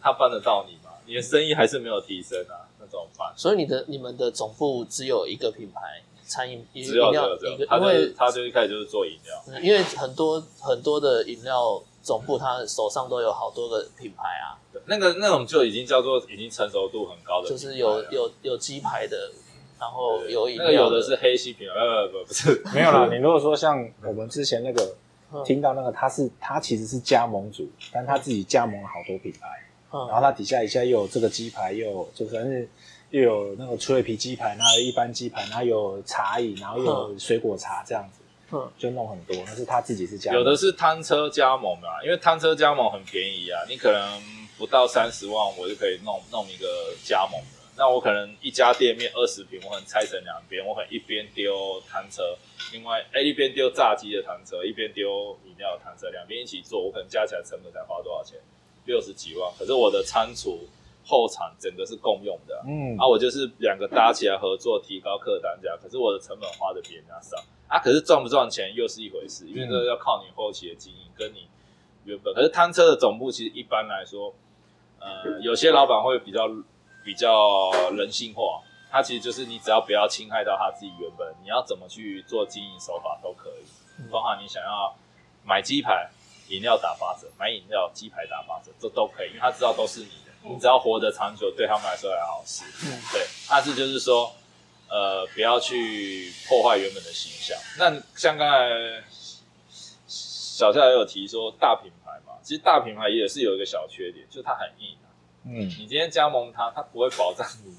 [0.00, 0.90] 他办得到你吗？
[1.04, 3.30] 你的生意还是没有提升啊，那怎么办？
[3.36, 19.30] 所以你的你们的总部只有一个品牌，餐饮只有饮料一个，他就因为他就一开始就是做饮料，嗯因为很多很多的饮料总部，他手上都有好多个品牌啊，那个那种就已经叫做已经成熟度很高的就是有有有鸡排的，
[19.78, 24.94] 然后有饮料那个有的是黑心品牌，呃不不不是没有啦， 你如果说像我们之前那个嗯
[25.44, 29.46] 听到那个，他是他其实是加盟主，但他自己加盟了好多品牌，
[29.90, 32.68] 然后嗯他底下一下又有这个鸡排，又有就反正
[33.10, 38.20] 又有那个脆皮鸡排，然后一般鸡排，然后有茶饮，然后又有水果茶这样子，
[38.52, 39.36] 嗯就弄很多。
[39.46, 44.22] 那是他自己是加盟，有的是摊车加盟嘛，因为摊车加盟很便宜啊，你可能
[44.56, 46.66] 不到三十万，我就可以弄弄一个
[47.04, 47.57] 加盟的。
[47.78, 52.36] 那我可能一家店面二十平，我可能拆成两边，我可能一边丢摊车，
[52.72, 58.36] 另外哎一边丢炸鸡的摊车，一边丢饮料的摊车，两边一起做，我可能加起来成本才花多少钱？
[58.84, 59.52] 六十几万。
[59.56, 60.58] 可是我的仓储
[61.06, 67.36] 后场整个是共用的啊、嗯啊，我就是两个搭起来合作，提高客单价，可是我的成本花的比人家少
[67.68, 67.78] 啊。
[67.78, 71.46] 可是赚不赚钱又是一回事，因为这个要靠你后期的经营跟你
[72.04, 72.34] 原本。
[72.34, 74.34] 可是摊车的总部其实一般来说，
[74.98, 76.48] 呃，有些老板会比较
[77.08, 84.94] 比较人性化，他其实就是你只要不要侵害到他自己原本，你要怎么去做经营手法都可以，包含你想要
[85.42, 86.10] 买鸡排。
[86.50, 92.64] 饮料打八折，买饮料鸡排打八折，这都可以，因为他知道都是你的，你只要活得长久，对他们来说还好事。
[92.86, 94.32] 嗯对，但是就是说，
[94.88, 97.54] 呃，不要去破坏原本的形象。
[97.78, 99.04] 那像刚才
[100.06, 105.07] 小夏也有提说大品牌嘛，其实大品牌也是有一个小缺点，就是它很硬啊。
[105.48, 105.60] 嗯。
[105.68, 107.74] 你今天加盟他，他不会保障你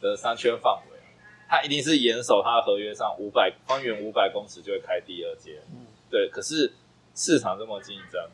[0.00, 1.10] 的商圈范围啊，
[1.48, 5.56] 它一定是严守他的合约上五百方圆五百公尺就会开第二间。
[5.72, 5.86] 嗯。
[6.10, 6.72] 对，可是
[7.14, 8.30] 市场这么竞争，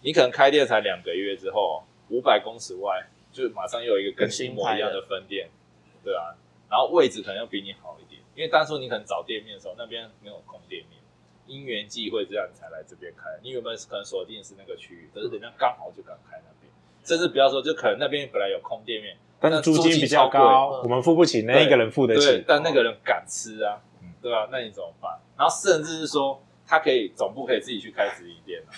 [0.00, 5.50] 你可能开店才两个月之后，五百公尺外就马上又有一个跟新模一样的分店，
[6.04, 6.36] 对啊，
[6.70, 11.00] 然后位置可能要比你好一点，因为当初你可能找店面的时候，那边没有空店面，
[11.46, 16.61] 因缘际会这样你才来这边开，你原本是可能锁定是那个区域，可是人家刚好就敢开那边，
[17.04, 25.18] 甚至不要说，就可能那边本来有空店面，但是租金比较高，我们付不起，那一个人付得对起，，但那个人敢吃啊嗯，对吧、那你怎么办？
[25.36, 28.70] 然后甚至是说，他可以总部可以自己去开直营店啊，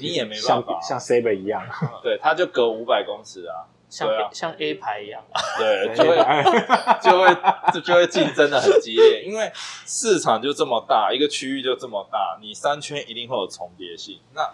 [0.00, 1.62] 你也没办法啊、像 Saber 一样，
[2.02, 4.30] 对，他就隔五百公尺啊，像啊。
[4.32, 5.22] 像 A 牌一样，
[5.58, 6.16] 对，就会
[7.02, 14.20] 就会就就会竞争的很激烈，因为市场就这么大，一个区域就这么大，你三圈一定会有重叠性。
[14.34, 14.48] 那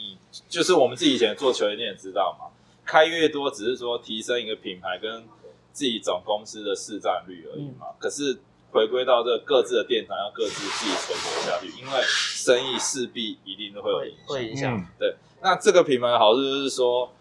[0.00, 0.16] 你
[0.48, 2.46] 就是我们自己以前做球员店也知道嘛，
[2.84, 5.24] 开越多只是说提升一个品牌跟
[5.72, 7.88] 自己总公司的市占率而已嘛。
[7.98, 8.38] 可是
[8.70, 14.26] 回归到这各自的店长要各自自己存活下去，因为生意势必一定都会有影响。
[14.26, 14.76] 会影响。
[14.76, 17.12] 嗯对，那这个品牌的好处就是说，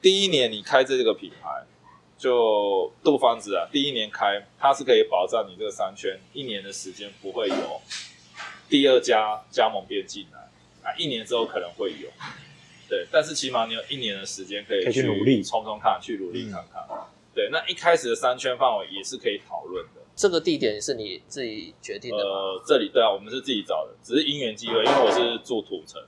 [0.00, 1.64] 第一年你开这个品牌，
[2.18, 7.80] 就杜方子啊，第一年开，它是可以保障你这个商圈一年的时间不会有
[8.68, 10.45] 第二家加盟店进来
[10.86, 12.08] 啊，一年之后可能会有，
[12.88, 16.86] 对，但是起码你有一年的时间可以去努力冲冲看，去努力看看。
[17.34, 20.00] 对，那一开始的三圈范围也是可以讨论的。
[20.14, 22.30] 这个地点是你自己决定的吗？
[22.30, 26.00] 呃，这里对啊，我们是自己找的，只是因缘机会，因为我是住土城，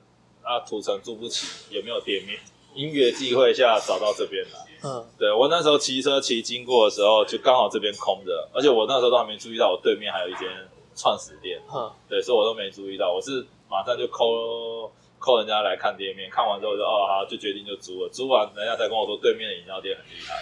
[0.42, 2.38] 啊，土城住不起，也没有店面，
[2.74, 4.88] 因缘际会下找到这边来。
[4.88, 10.48] 嗯，对我那时候骑车骑经过的时候，就刚好这边空着，而且我那时候都还没注意到，我对面还有一间
[10.96, 20.35] 创始店，嗯，对，所以我都没注意到，我是马上就扣扣人家来看店面，看完之后就哦好，就决定就租了，租完人家才跟我说对面的饮料店很厉害，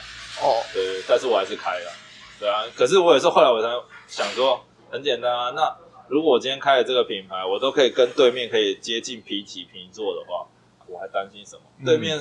[0.47, 1.91] 哦，对，但是我还是开了，
[2.39, 3.69] 对啊，可是我也是后来我才
[4.07, 4.61] 想说，
[4.91, 5.77] 很简单啊，那
[6.09, 10.47] 如果我今天开了这个品牌，我都可以跟对面可以接近平起平坐的话，
[10.87, 11.62] 我还担心什么？
[11.85, 12.19] 对面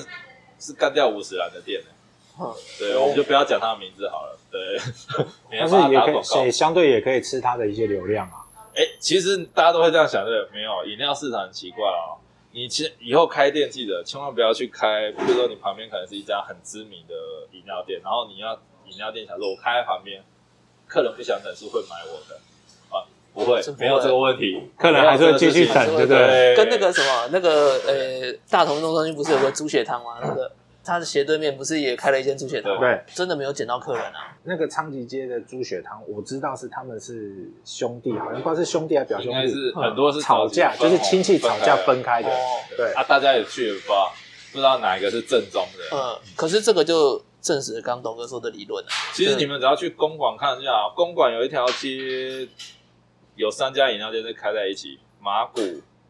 [0.58, 1.88] 是干掉五十兰的店呢、
[2.38, 4.78] 哼，对，我们就不要讲他的名字好了，对，
[5.50, 6.50] 免但是也可以，也。
[6.50, 8.45] 相对也可以吃他的一些流量啊。
[8.76, 10.60] 哎、其实大家都会这样想，对不对？
[10.60, 12.20] 没有，饮料市场很奇怪哦。
[12.52, 17.14] 你其实以后开店，记得千万不要去开，比如说你旁边可能是一家很知名的
[17.52, 18.54] 饮料店，然后你要
[18.86, 20.22] 饮料店想说，我开在旁边，
[20.86, 22.36] 客人不想等是会买我的
[22.90, 23.04] 啊？
[23.34, 26.54] 不会没有这个问题，客人还是会继续等，对不对？
[26.54, 30.18] 对跟那个什么那个呃大同运动中心不是有个猪血汤吗？
[30.22, 30.50] 那个
[30.86, 32.78] 他的斜对面不是也开了一间猪血汤？
[32.78, 34.36] 对，真的没有捡到客人啊。
[34.44, 42.28] 那个昌吉街的猪血汤，我知道是他们是兄弟，好像不知道是兄弟还是表兄应该是，很多是吵架，就是亲戚吵架分分开的。
[42.28, 42.36] 哦，
[42.76, 44.14] 对，啊，大家也去了，不知道
[44.52, 45.96] 不知道哪一个是正宗的。
[45.96, 48.88] 嗯，可是这个就证实刚董哥说的理论啊。
[49.12, 52.48] 其实你们只要去公馆看一下，公馆有一条街，
[53.34, 55.60] 有三家饮料店是开在一起，马古、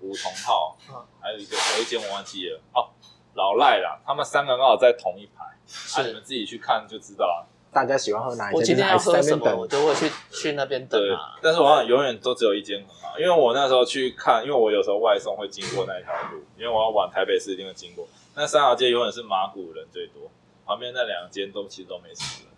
[0.01, 2.93] 梧桐号嗯，还有一个有一间我忘记了哦，
[3.37, 7.47] 老赖啦，他们三个刚好在同一排，啊，你们自己去看就知道了。
[7.71, 9.61] 大家喜欢喝哪一间，我今天要喝什么，是在那边等。
[9.61, 18.09] 我就会去去那边等对啊。，但是我好像永远都只有一间很好，因为我那时候去看，因为我有时候外送会经过那条路，因为我要往台北市一定会经过。
[18.35, 20.31] 那三条街永远是马古人最多，
[20.65, 22.53] 旁边那两间都其实都没什么人。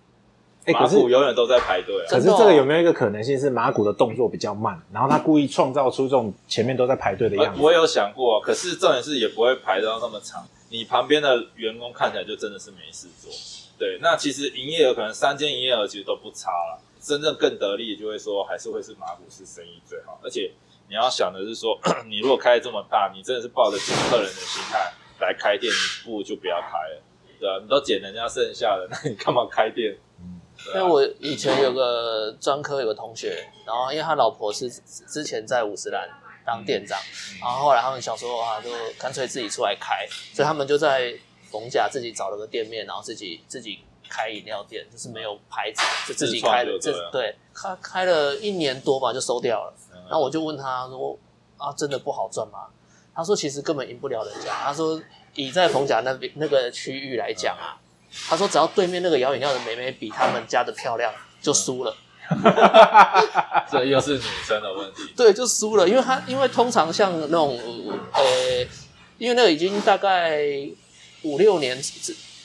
[0.66, 2.06] 哎，马可是古永远都在排队啊。
[2.08, 7.58] 可是这个有没有一个可能性是马古的动作比较慢，然后他故意创造出这种前面都在排队的样子？
[7.60, 10.46] 呃我有想过，可是重点是也不会排到那么长。
[10.70, 13.30] 你旁边的员工看起来就真的是没事做。
[13.78, 16.82] 对，那其实营业额可能三间营业额其实都不差了。
[17.00, 20.20] 真正更得利，就会说还是会是马古是生意最好。
[20.22, 20.50] 而且
[20.88, 21.78] 你要想的是说，
[22.08, 27.02] 你如果开这么大，你真的是抱着请客人的心态来开店，你不如就不要开了。
[27.38, 29.96] 对啊，你都捡人家剩下的，那你干嘛开店？
[30.74, 36.08] 因为我以前有个专科有个同学，然后因为他老婆是之前在五十岚
[36.48, 36.98] 当店长，
[37.42, 41.12] 然后后来他们想说啊，就干脆自己出来开，所以他们就在
[41.50, 49.74] 逢甲自己找了个店面，然后自己自己开饮料店，就是没有牌子，就自己开的，自对了这对开开了一年多吧就收掉了。
[49.92, 51.18] 嗯然后我就问他说
[51.58, 52.60] 啊，真的不好赚吗？
[53.14, 54.50] 他说其实根本赢不了人家。
[54.54, 54.98] 他说
[55.34, 57.76] 以在逢甲那边那个区域来讲啊，
[58.26, 61.94] 他说只要对面那个摇饮料的美眉比他们家的漂亮，就输了。
[63.70, 65.02] 这又是女生的问题。
[65.16, 67.58] 对，就输了，因为他因为通常像那种
[68.12, 68.66] 呃，
[69.18, 70.40] 因为那个已经大概
[71.22, 71.78] 五六年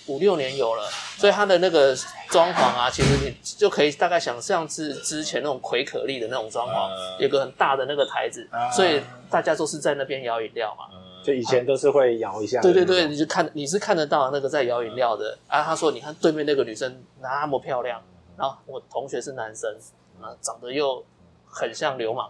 [0.08, 1.96] 五六年有了，所以它的那个
[2.30, 10.86] 装潢啊，其实你就可以大概想象是之前那种魁可丽的那种装潢，嗯有个很大的那个台子，啊所以大家都是在那边摇饮料嘛。
[10.92, 12.84] 嗯就以前都是会摇一下的对对。
[12.84, 15.64] 对，你就看你是看得到那个在摇饮料的啊。
[15.64, 18.02] 他说你看对面那个女生那么漂亮，
[18.44, 19.74] 然后我同学是男生
[20.22, 21.02] 啊，长得又
[21.48, 22.30] 很像流氓，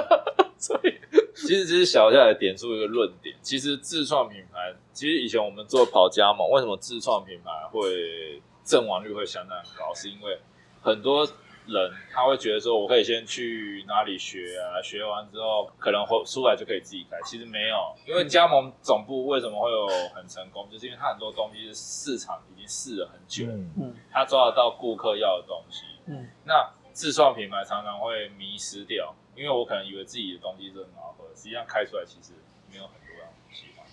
[0.56, 0.98] 所以
[1.34, 9.92] 其实只是小下来点出一个论点，其实自创品牌，其实以前我们做跑加盟，为什么自创品牌会阵亡率会相当高？
[9.94, 10.40] 是因为
[10.80, 11.28] 很多
[11.66, 17.16] 人他会觉得说，我可以先去哪里学啊，学完之后可能会出来就可以自己开。
[17.24, 25.84] 其实没有，因为加盟总部为什么会有很成功，就是因为它很多东西是市场已经试了很久，嗯，嗯他抓得到顾客要的东西。
[26.06, 32.32] 嗯那自创品牌常常会迷失掉，因为我可能以为自己的东西是很好喝，实际上开出来其实
[32.70, 33.86] 没有很多人喜欢。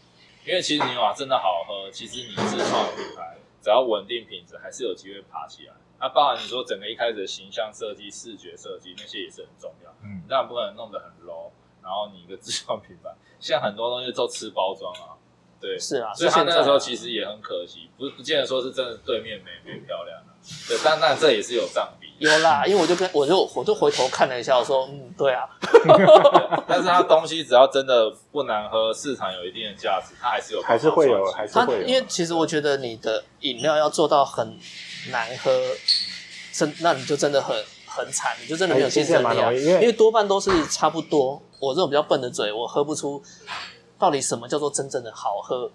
[0.45, 5.73] 因为其实你哇真的好喝，其实你自创品牌只要稳定品质，还是有机会爬起来。
[5.99, 11.51] 那包含你说整个一开始的形象设计、视觉设计那些也是很重要，嗯当然不可能弄得很 low，
[11.83, 15.17] 然后你一个自创品牌，现在很多东西都吃包装啊，
[15.59, 20.31] 对，是啊，所以他那个时候其实也很可惜，不不见得说是真的对面美美漂亮啊，
[20.67, 25.49] 对，但但这也是有占比，有啦，因为我就跟我就我就回头看了一下，我说嗯，对啊，
[26.65, 31.83] 但是它东西只要真的不难喝，市场有一定的价值，它还是有还是会有，还是会有。
[31.83, 34.57] 因为其实我觉得你的饮料要做到很
[35.11, 35.51] 难喝，
[36.51, 41.41] 真那你就真的很很惨，你就真的没有竞争力啊，哎其实也蛮容易因为因为多半都是差不多。
[41.59, 43.21] 我这种比较笨的嘴，我喝不出
[43.97, 45.69] 到底什么叫做真正的好喝。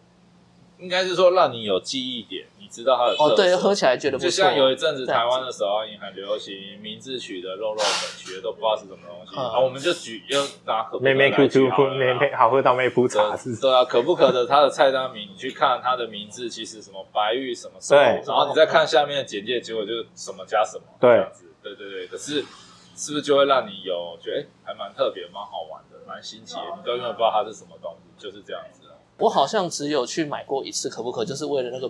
[0.78, 3.12] 应该是说让你有记忆点，你知道它的。
[3.18, 4.30] 哦，对，喝起来觉得不就。
[4.30, 9.42] 像有一阵子台湾的手摇饮很流行，名字取的肉肉粉取的都不知道是什么东西，嗯。
[9.42, 11.90] 然后我们就举又拿可不可妹妹来 Q 举 Q 好了。
[11.90, 13.54] 啦妹妹 好喝到妹铺茶是。
[13.60, 18.22] 对啊，可不可的它的菜单名，你去看它的名字，其实什么白玉什么什么，对。
[18.26, 21.10] 然后你再看下面的简介，结果就什么加什么，对。
[21.10, 21.74] 这样子，对。
[21.74, 21.90] 对。
[21.90, 22.06] 对。
[22.08, 22.44] 可是
[22.96, 26.62] 是不是就会让你有觉得哎、还蛮特别、蛮好玩的、蛮新奇的？
[26.76, 28.94] 你都永远不知道它是什么东西，就是这样子啊。
[29.18, 31.88] 我好像只有去买过一次可不可，就是为了那个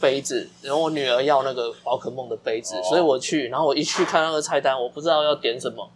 [0.00, 2.82] 杯子，然后我女儿要那个宝可梦的杯子，哦。
[2.82, 5.88] 所以我去，然后我一去看那个菜单，我不知道要点什么，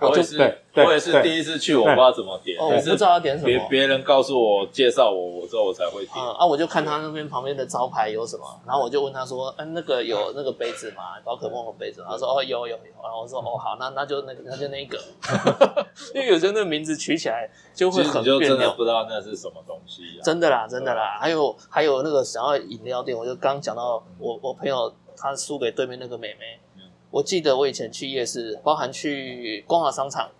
[0.00, 3.46] 我也是我也是第一次去，我不知道怎么点，哦，我不知道要点什么。
[3.46, 6.14] 别别人告诉我、介绍我，我之后我才会点。
[6.16, 11.18] 嗯啊，我就看他那边旁边的招牌有什么，然后我就问他说：“嗯、那个有那个杯子吗？
[11.24, 14.98] 宝可梦的杯子？”他说：“哦，有有有。”然后我说：“哦，好，那那就那个，那就那个。
[16.14, 18.74] ”因为有时候那个名字取起来就会很别你就真的扭。
[18.74, 20.22] 不知道那是什么东西啊。
[20.22, 26.67] 真的啦，真的啦，还有还有那个想要饮料店，我就刚讲到我我朋友他输给对面那个妹妹嗯，
[27.10, 30.30] 我记得我以前去夜市，包含去光华商场，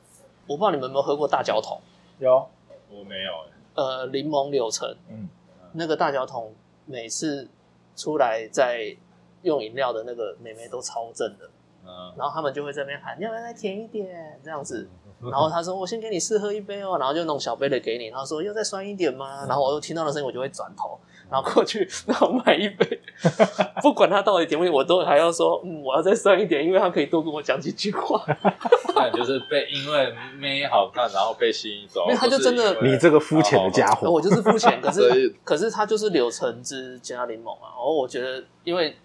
[0.46, 1.80] 我不知道你们有没有喝过大脚桶，
[2.18, 2.46] 有。
[2.90, 3.32] 我没有
[3.74, 5.28] 哎、呃，柠檬柳橙，嗯，
[5.72, 6.54] 那个大脚桶
[6.86, 7.46] 每次
[7.94, 8.96] 出来在
[9.42, 11.50] 用饮料的那个妹妹都超正的，
[11.84, 14.88] 嗯，然后他们就会在那边喊要不要再甜一点这样子，
[15.20, 19.44] 然后他说我先给你试喝一杯哦，然后就弄小杯的给你，然后说要再酸一点吗？
[19.46, 20.98] 然后我又听到的声音，我就会转头，
[21.30, 23.00] 然后过去 然后买一杯，
[23.82, 28.24] 不管他到底甜不甜，我都还要说嗯我要再酸一点，因为他可以多跟我讲几句话。
[28.94, 38.96] 那你就是被因为妹好看，然后被吸引走，因为他就真的你这个肤浅的家伙，我就是肤浅，可是可是他就是柳橙汁加柠檬啊，然后我觉得因为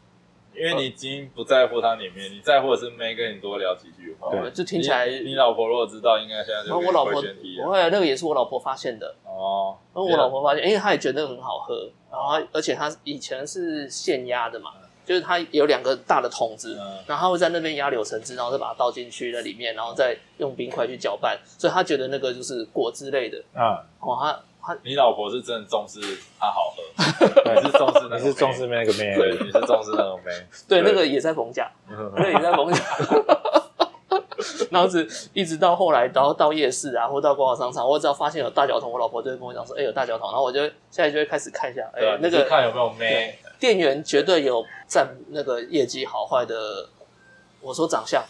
[0.56, 4.32] 因为你已经不在乎它里面，你在乎的是妹跟你多聊几句话。
[4.32, 9.16] 对就听起来，你你老婆如果知道，应该现在然就我老婆回旋踢了不会，那个也是我老婆发现的。
[9.26, 9.76] 哦。
[9.94, 14.72] 然后我老婆发现，因为她也觉得很好喝，然后而且她以前是现压的嘛，
[15.06, 23.38] 就是她有两个大的桶子，嗯然后她会在那边压柳橙汁，然后再把它倒进去那里面，然后再用冰块去搅拌，所以她觉得那个就是果汁类的。
[23.54, 24.40] 啊，哦，她她
[24.84, 26.00] 你老婆是真的重视
[26.40, 26.84] 它好喝，
[27.56, 30.32] 你是重视那个妹你是重视那个妹， 对，你是重视那个妹。
[30.68, 31.70] 对那个也在逢甲，
[32.16, 32.82] 那个也在逢甲。
[34.72, 43.38] 然后是一直到后来，然后到夜市啊，或到逛商场，我只要发现有大脚桶，我老婆就会跟我讲说：“哎、有大脚桶。”然后我就现在就会开始看一下，哎、那个看有没有妹。
[43.60, 46.90] 店员绝对有占那个业绩好坏的。
[47.62, 48.22] 我说长相，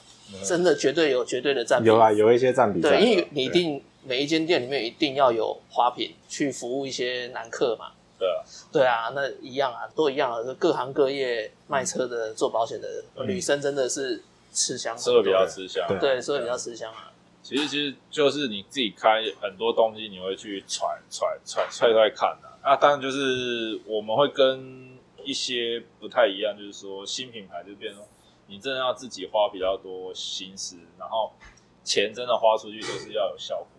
[0.43, 1.87] 真的绝对有绝对的占比。
[1.87, 2.79] 有啊，有一些占比。
[2.79, 7.91] 对，因为你一定每一间店里面一定要有花瓶去服务一些男客嘛。
[8.19, 10.37] 对啊，对啊，那一样啊，都一样啊。
[10.57, 14.23] 各行各业卖车的、做保险的嗯女生真的是
[14.53, 15.85] 吃香，社会比较吃香。
[15.89, 17.11] 对对，所以比较吃香啊。
[17.41, 22.57] 其实其实就是你自己开很多东西，你会去揣揣揣揣揣看的、啊。
[22.63, 28.01] 那当然就是我们会跟一些不太一样，就是说新品牌就变成
[28.47, 31.33] 你真的要自己花比较多心思，然后
[31.83, 33.72] 钱真的花出去就是要有效果了。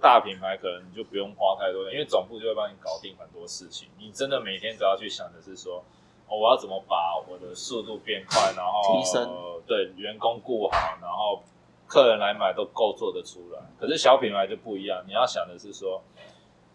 [0.00, 3.88] 大品牌可能你就不用花太多，因为总部就会帮你搞定很多事情。
[3.98, 5.84] 你真的每天只要去想的是说，
[6.26, 11.42] 哦、我要怎么把我的速度变快，然后提升呃对员工顾好，然后
[11.86, 13.60] 客人来买都够做得出来。
[13.78, 16.02] 可是小品牌就不一样，你要想的是说，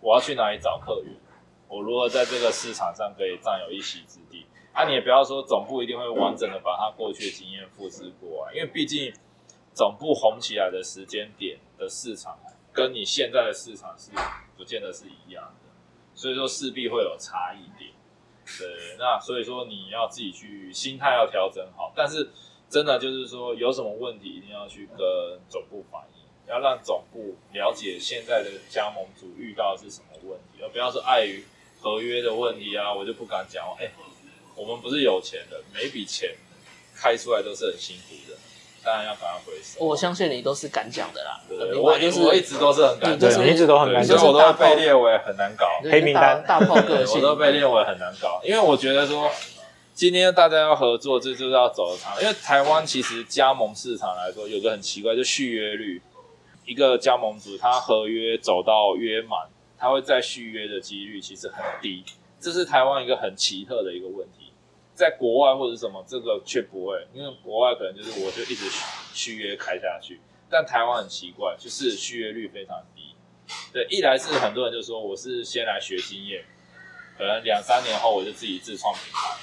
[0.01, 1.15] 我要去哪里找客源，
[1.67, 4.45] 我如何在这个市场上可以占有一席之地。
[4.73, 9.13] 啊，你也不要说总部一定会完整的把它过去的经验复制过来，因为毕竟
[9.73, 12.37] 总部红起来的时间点的市场，
[12.75, 14.11] 跟你现在的市场是
[14.57, 15.71] 不见得是一样的，
[16.13, 17.91] 所以说势必会有差异点。
[18.59, 22.29] 对，那所以说你要自己去心态要调整好，但是
[22.69, 25.07] 真的就是说有什么问题一定要去跟
[25.49, 31.43] 总部反映，要让总部了解现在的加盟主遇到的是什么问题，而不要说碍于
[31.79, 33.65] 合约的问题啊，我就不敢讲。
[33.79, 33.89] 哎、
[34.55, 36.35] 我们不是有钱的，每笔钱
[36.95, 38.37] 开出来都是很辛苦的，
[38.85, 39.83] 当然要赶快回收。
[39.83, 45.65] 我相信你都是敢讲的啦，对我就是我一直都是很敢对你一直都很敢讲所以我都会被列为很难搞。
[45.83, 49.29] 黑名单大大炮个对，性，我都被列为很难搞，因为我觉得说，
[49.93, 52.21] 今天大家要合作，这就是要走的长。
[52.21, 56.01] 因为台湾其实加盟市场来说，有个很奇怪，就续约率，
[56.65, 59.39] 一个加盟主他合约走到约满，
[59.79, 62.03] 他会再续约的几率其实很低，
[62.39, 64.34] 这是台湾一个很奇特的一个问题。
[64.95, 68.79] 在国外或者什么，这个却不会，因为国外可能就是我就一直续
[69.13, 73.13] 续约开下去，但台湾很奇怪，就是续约率非常低。
[73.71, 76.43] 对，一来是很多人就说我是先来学经验，
[77.17, 79.37] 可能两三年后我就自己自创品牌，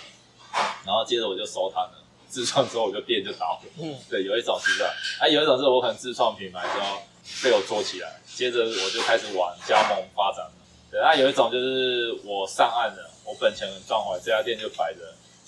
[0.87, 1.99] 然后接着我就收摊了。
[2.29, 3.71] 自创之后我就店就倒了。
[3.79, 7.03] 嗯，对，有一种是这样，啊，有一种是我可能自创品牌之后
[7.45, 10.53] 被我做起来，接着我就开始往加盟发展了。
[10.91, 15.01] 对，那有一种就是我上岸了，我本钱很赚回来，这家店就摆着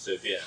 [0.04, 0.38] 随便，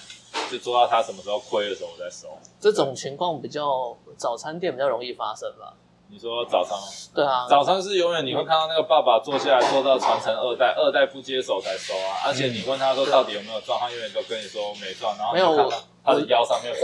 [0.52, 2.28] 就做到他什么时候亏的时候我再收。
[2.60, 5.74] 这种情况比较早餐店比较容易发生吧？
[6.10, 6.78] 你说早餐？
[7.16, 12.22] 对啊，早餐是永远你会看到那个爸爸坐下来做到传承二代，二代不接手才收啊。
[12.28, 15.74] 而且你问他说到底有没有赚，他永远都跟你说没赚，然后没有
[16.06, 16.76] 他的腰上没有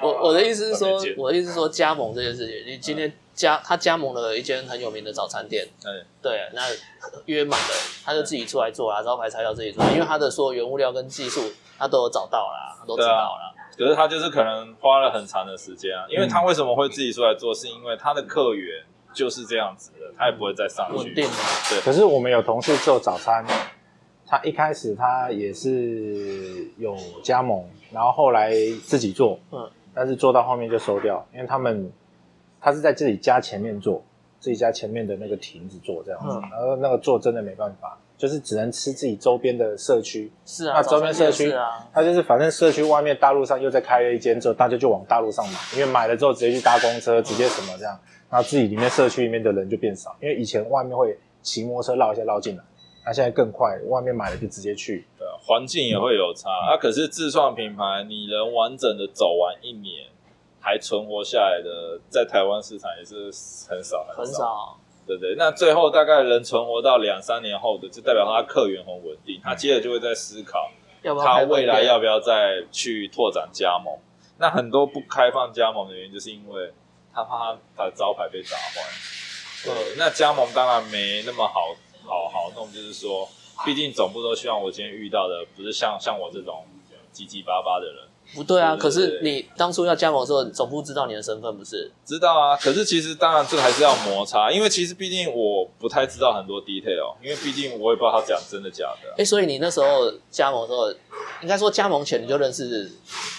[0.00, 6.62] 我 我的意思是说我的意思是说加盟这件事情，你今天加他加盟了一间很有名的早餐店，嗯对，那
[7.26, 7.74] 约满了，
[8.04, 11.42] 他就自己出来做啦，招牌材料自己做，因为他的所有原物料跟技术
[11.76, 13.52] 他都有找到啦，他都知道啦。
[13.76, 20.96] 可是他就是可能花了很长的时间啊，因为他为什么会自己出来做，是因为他的客源就是这样子的，他也不会再上去。
[20.96, 21.34] 稳定嘛，
[21.84, 23.44] 可是我们有同事做早餐，
[24.24, 28.54] 他一开始他也是有加盟，然后后来
[28.84, 31.92] 自己做，嗯，但是做到后面就收掉，因为他们
[32.64, 34.02] 他是在自己家前面做，
[34.40, 36.40] 自己家前面的那个亭子做这样子，嗯。
[36.50, 48.00] 然后那个做真的没办法，就是只能吃自己周边的社区，是啊，那周边社区啊，他就是反正社区外面大路上又再开了一间之后，大家就往大路上买，因为买了之后直接去搭公车，直接什么这样，
[48.30, 52.64] 然后自己里面社区里面的人就变少，因为以前外面会骑摩托车绕一下绕进来，
[53.04, 56.78] 那现在更快，外面买了就直接去，对啊，环境也会有差啊。
[56.80, 60.06] 可是自创品牌，你能完整的走完一年，
[60.64, 63.24] 还存活下来的，在台湾市场也是
[63.68, 65.34] 很少很少，对不对？
[65.36, 70.70] 那最后大概能存活到两三年后的，就代表他客源很稳定，他接着就会在思考
[71.22, 73.94] 他未来要不要再去拓展加盟。
[74.38, 76.72] 那很多不开放加盟的原因，就是因为
[77.12, 78.80] 他怕他他的招牌被砸坏。
[79.64, 83.28] 对，那加盟当然没那么好好好弄，就是说，
[83.66, 86.64] 毕竟总部都希望我今天遇到的不是像像我这种
[87.12, 87.96] 七七八八的人。
[88.34, 88.76] 不对啊。
[88.76, 91.90] 可是你当初要加盟的时候，总部知道你的身份不是？
[92.04, 100.90] 知道啊，可是其实当然这个还是要摩擦，因为其实毕竟我不太知道很多 detail，因为毕竟我也不知道他讲真的假的啊、哎，所以你那时候加盟的时候，
[101.42, 102.90] 应该说加盟前你就认识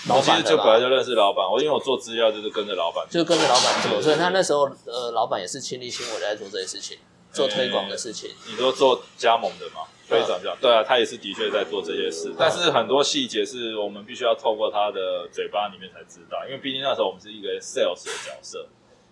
[0.08, 0.50] 老我其板了吧？
[0.50, 6.98] 实就本来就认识老板，我因为我做资料就是跟着老板，就跟着老板做，所以他那时候呃，老板也是亲力亲为在做这些事情，
[7.36, 8.32] 做推广的事情。
[8.48, 9.82] 你说做加盟的吗？
[10.08, 18.68] 非常加，对啊，他也是的确在做这些事，但是很多细节是我们必须要透过他的嘴巴里面才知道，因为毕竟那时候我们是一个 sales 的角色，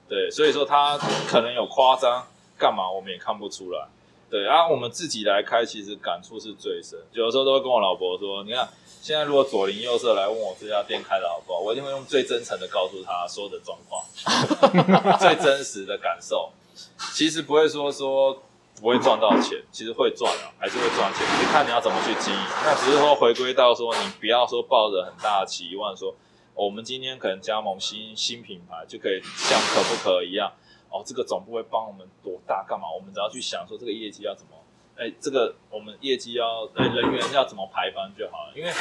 [0.07, 0.95] 对，所以说他
[1.27, 2.27] 可能有夸张，
[2.59, 3.87] 干嘛我们也看不出来。
[4.29, 6.99] 对啊，我们自己来开，其实感触是最深。
[7.13, 8.69] 有的时候都会跟我老婆说，你看
[9.01, 14.05] 现在如果左邻右舍来问我这家店开的好不好，我一定会用最真诚的告诉他说的状况，
[15.19, 16.51] 最真实的感受。
[17.11, 18.41] 其实不会说说
[18.79, 22.39] 不会赚到钱，其实会赚啊，还是会赚钱，就看你要怎么去经营。
[22.63, 26.09] 那只是说回归到说，你不要说抱着很大的期望说，
[26.53, 30.51] 哦我们今天可能加盟新新品牌就可以像可不可一样，
[30.89, 32.85] 哦，这个总部会帮我们多大干嘛？
[32.89, 34.51] 我们只要去想说这个业绩要怎么。
[34.95, 38.71] 哎，这个我们业绩要，哎，人员要怎么排班就好了，因为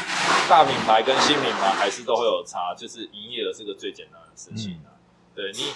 [0.47, 4.93] 大品牌跟新品牌还是都会有差，就是营业额是个最简单的事情啊。
[5.35, 5.73] 对你，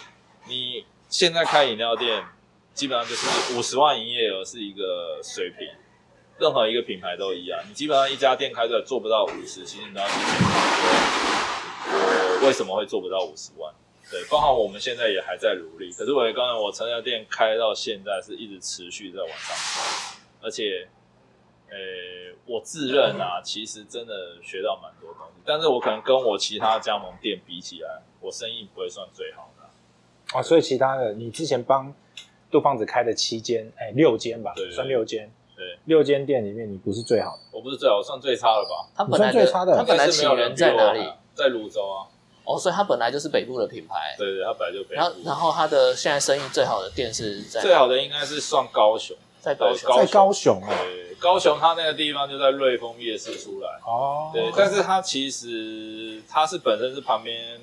[0.47, 2.23] 你现在开饮料店，
[2.77, 5.67] 基本上就是五十万营业额是一个水平，
[6.39, 7.59] 任何一个品牌都一样。
[7.67, 10.51] 你基本上一家店开出来做不到五十，其实你都要去检讨
[11.89, 13.73] 说，我为什么会做不到五十万？
[14.11, 15.91] 对，包含我们现在也还在努力。
[15.91, 20.87] 可是我也刚才我成家店开到现在是一直持续在往上走，而且，
[21.71, 21.77] 呃，
[22.45, 25.41] 我自认啊，其实真的学到蛮多东西。
[25.47, 31.95] 但是我可能跟我其他加盟店比起来，我生意不会算最好的啊、所以其他的你之前帮
[32.57, 38.89] 杜胖子开的七间，哎，六间吧对，算六间，对，六间店里面你不是最好的，我不是最好，我算最差的吧？
[38.97, 41.13] 他本来你算最差的他本来起源没有人在哪里？
[41.35, 42.09] 在泸州啊。
[42.47, 44.15] 哦，所以他本来就是北部的品牌。
[44.17, 44.95] 对对，他本来就北部。
[44.95, 49.87] 然后，然后他的现在生意最好的店是在最好的应该是算高雄，在高雄。
[49.91, 53.69] 高在高雄啊，对，高雄他那个地方就在瑞丰夜市出来。
[53.85, 57.61] 哦，对，但是他其实他是本身是旁边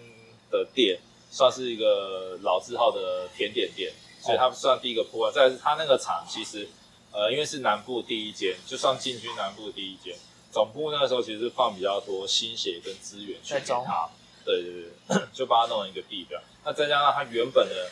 [0.52, 1.00] 的店，
[1.32, 3.92] 算是一个老字号的甜点店，
[4.24, 5.32] 所以它算第一个铺啊。
[5.32, 6.68] 再来是它那个厂其实
[7.12, 10.16] 呃，因为是南部第一间，就算进军南部第一间，
[10.52, 14.10] 总部那个时候其实放比较多心血跟资源去在给它。
[14.46, 14.72] 对对
[15.08, 16.40] 对， 就帮他弄了一个地标。
[16.66, 17.90] 那再加上他原本的，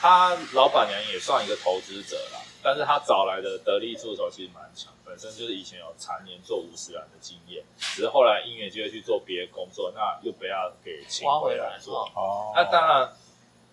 [0.00, 12.08] 他老板娘也算一个投资者啦，但是他找来的得力助手其实蛮强，本身就是以前有常年做五十岚的经验，只是后来因缘机会去做别的工作，那又不要给请回来回来做。
[12.14, 13.16] 哦，那当然，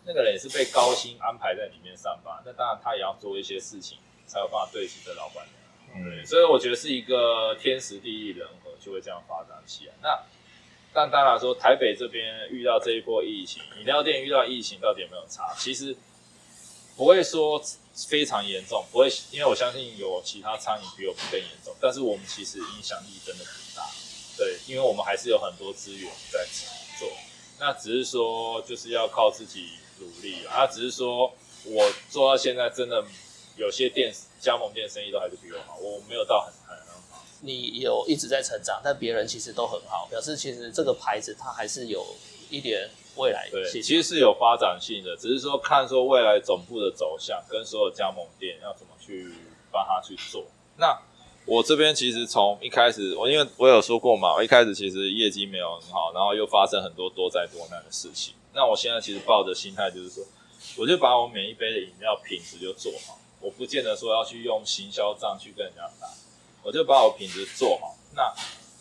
[0.06, 6.04] 那个人也是被高薪安排在里面上班，那当然他也要做一些事情，才有办法对起这老板娘。
[6.06, 9.94] 对，嗯，所以我觉得是一个天时地利人和就会这样发展起来。
[10.02, 10.20] 那
[10.94, 15.54] 但当然说，台北这边遇到这一波疫情，饮料店遇到疫情到底有没有差？
[15.58, 15.96] 其实
[16.98, 17.62] 不会说
[18.10, 23.86] 非常严重，不会，因为我相信有其他餐饮比我们更严重，但是我们其实影响力真的不大，
[24.38, 26.46] 对，因为我们还是有很多资源在
[27.00, 27.10] 做，
[27.60, 29.70] 那只是说就是要靠自己
[30.02, 31.32] 努力啊，只是说
[31.66, 33.04] 我做到现在真的
[33.56, 42.04] 有些店加盟店生意都还是比我好，我没有到很很很好，你有一直在成长，但别人其实都很好，表示其实这个牌子它还是有
[42.50, 49.32] 一点未来对，其实是有发展性的，只是说看说未来总部的走向跟所有加盟店要怎么去
[49.72, 50.46] 帮他去做。
[50.78, 50.98] 那
[51.46, 58.34] 我这边其实从一开始，我因为我有说过嘛，我一开始其实业绩没有很好，然后又发生很多多灾多难的事情。
[58.54, 60.24] 那我现在其实抱着心态就是说，
[60.78, 66.08] 我就把我每一杯的饮料品质就做好，我不见得说要去用行销账去跟人家打，
[66.64, 67.96] 我就把我品质做好。
[68.16, 68.34] 那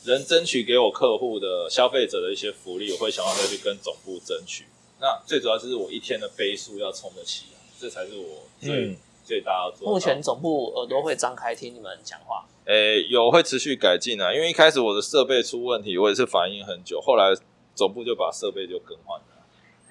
[0.04, 4.66] 人争取给我客户的消费者的一些福利，我会想要再去跟总部争取。
[5.00, 9.92] 那最主要就是我一天的杯数要冲得起啊，这才是我最、嗯最大要做到。
[9.92, 17.32] 目前总部耳朵会张开听你们讲话，诶、有会持续改进啊，因为一开始我的设备出问题，我也是反应很久，后来
[17.72, 19.26] 总部就把设备就更换了，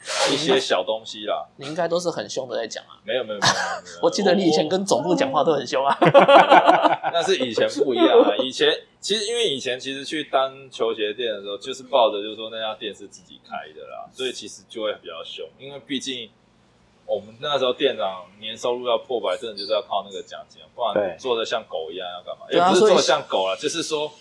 [0.31, 2.99] 一些小东西啦，你应该都是很凶的在讲啊。
[3.03, 5.97] 没有没有没有没有没有， 我记得你以前跟总部讲话都很凶啊。
[7.11, 16.29] 那是以前不一样啊，以前其实因为以前其实去当球鞋店的时候，就是抱着就是说那家店是自己开的啦，所以其实就会比较凶，因为毕竟
[17.05, 22.45] 我们那时候店长年收入要破百，真的就是要靠那个奖金，不然做的像狗一样要干嘛？
[22.51, 24.11] 也不是做的像狗啊，就是说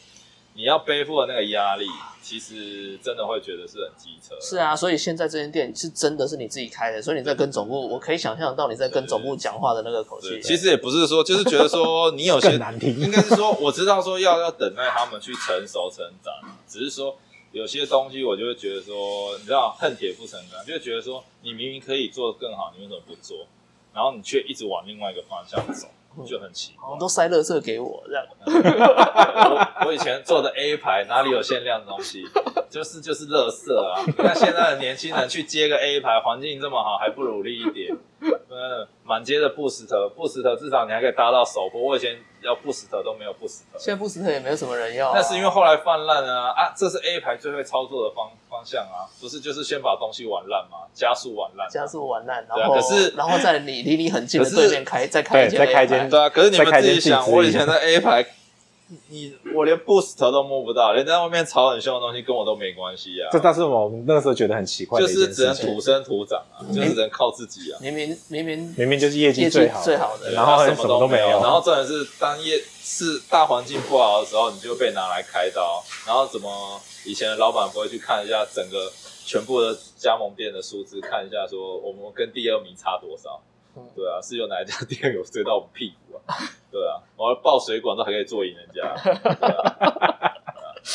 [0.58, 1.86] 你要背负的那个压力，
[2.20, 4.34] 其实真的会觉得是很机车。
[4.40, 10.42] 是啊，所以现在这间店是真的是你自己开的，所以你在跟总部，我可以想象到你在跟总部讲话的那个口，气。
[10.42, 16.34] 其实也不是说，就是觉得说你有些难听应该是说我知道说要要等待他们去成熟成长，
[16.66, 17.16] 只是说
[17.52, 23.46] 有些东西我就会觉得说，你知道恨铁不成钢，就会觉得说你明明可以做得更好，你为什么不做？
[23.94, 25.86] 然后你却一直往另外一个方向走，
[26.26, 28.24] 就很奇都塞乐色给我这样。
[28.46, 32.24] 我我以前做的 A 牌哪里有限量的东西，
[32.68, 34.02] 就是就是乐色啊！
[34.06, 37.96] 你看现在的年轻人去接个 A 牌，环境这么好，还不努力一点？
[38.50, 41.80] 嗯，满街的布斯特，布斯特至少你还可以搭到首播。
[41.80, 46.72] 我以前要布斯特都没有布斯特，现在布斯特也没有什么人要啊、那是因为后来泛滥啊啊！
[46.76, 50.78] 这是 A 牌最会操作的方方向啊，不是就是先把东西玩烂吗？
[50.92, 51.68] 加速玩烂。
[51.70, 58.26] 加速玩烂，然后、可是然后在你离你很近的对面开再开一间再开一 A 牌间对啊，可是你们自己想，再开间我以前的 A 牌，
[59.08, 63.28] 你我连 boost 都摸不到，连在外面吵很凶的东西跟我都没关系啊。
[63.30, 67.78] 这但是我们那个时候觉得很奇怪的一件就是只能，土生土长啊，就是只能靠自己啊。
[67.82, 78.90] 明明明明明明就是业绩最好，最好的然后什什么都没有然后重点是当业是大环境不好的时候，你就被拿来开刀，然后怎么以前的老板不会去看一下整个
[79.26, 83.47] 全部的加盟店的数字，看一下说我们跟第二名差多少嗯？
[83.94, 86.36] 对啊，是有哪一家店有追到我们屁股啊？
[86.70, 88.94] 对啊，我爆水管都还可以坐赢人家，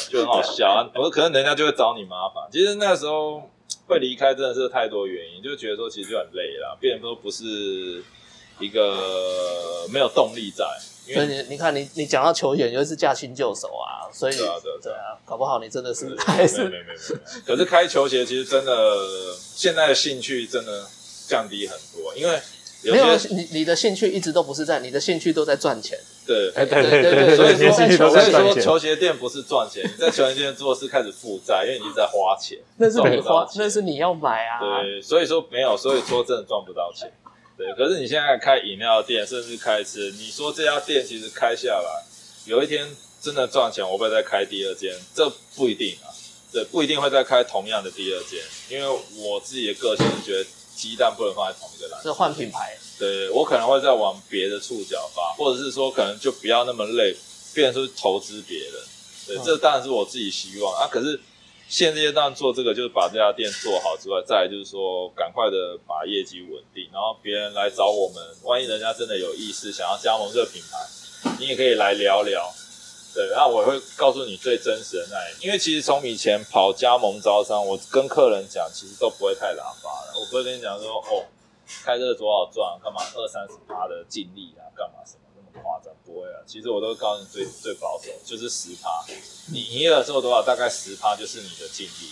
[0.09, 0.89] 就很好笑啊。
[0.95, 2.47] 我说可能人家就会找你麻烦。
[2.51, 3.49] 其实那时候
[3.87, 8.03] 会离开真的是太多原因，就觉得说其实就很累啦，变得都不是
[8.59, 10.65] 一个没有动力在，
[11.07, 16.93] 因所以为你你看你你讲到球员，就是驾轻就熟啊，所以对啊对啊搞不好你真的是对还是没没没。
[17.45, 18.95] 可是开球鞋其实真的
[19.35, 20.85] 现在的兴趣真的
[21.27, 22.39] 降低很多，因为有
[22.91, 27.55] 没有些你你的兴趣一直都不是在你的兴趣都在赚钱，对哎，对对对所以
[27.95, 32.57] 说，球鞋店不是赚钱，你在球鞋店做是开始负债，因为你一直在花钱。
[32.77, 34.59] 那是你花赚不到，钱那是你要买啊。
[34.59, 37.11] 对，所以说没有，所以说真的赚不到钱。
[37.55, 42.03] 对，可是你现在开饮料店，甚至开吃，你说这家店其实开下来，
[42.45, 42.87] 有一天
[43.21, 44.91] 真的赚钱，我会再开第二间？
[45.13, 46.09] 这不一定啊，
[46.51, 50.45] 对，不一定会再开同样的第二间，因为我自己的个性是觉得
[50.83, 52.09] 鸡蛋不能放在同一个篮子。
[52.09, 57.15] 是换品牌，对我可能会再往别的触角发，或者是说可能就不要那么累，
[57.53, 58.73] 变成说投资别人。
[59.25, 60.85] 对，嗯这当然是我自己希望啊。
[60.91, 61.17] 可是
[61.69, 72.53] 现阶段做这个，就是把这家店做好之外，再来就是说赶快的把业绩稳定，然后别人来找我们，万一人家真的有意识想要加盟这个品牌，你也可以来聊聊。
[73.13, 81.23] 对，然后我会告诉你最真实的那一，因为其实从以前跑加盟招商，我跟客人讲，其实都不会太喇叭的，我不会跟你讲说哦，
[81.83, 85.93] 开这个多少赚，干嘛二三十趴的净利啊，干嘛什么那么夸张？
[86.03, 88.89] 不会啊，其实我都会告诉你最最保守，就是十趴，
[89.51, 92.09] 你营业额做多少，大概十趴就是你的净利，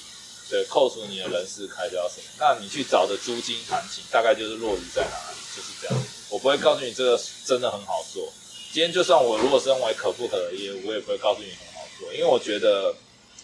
[0.51, 6.03] 对，扣除你的人事开销什么，那你去找的租金行情大概就是落于在哪里，就是这样。
[6.29, 8.31] 我不会告诉你这个真的很好做。
[8.71, 12.95] 今天就算我如果身为可不可的业务，我也不会告诉你很好做，因为我觉得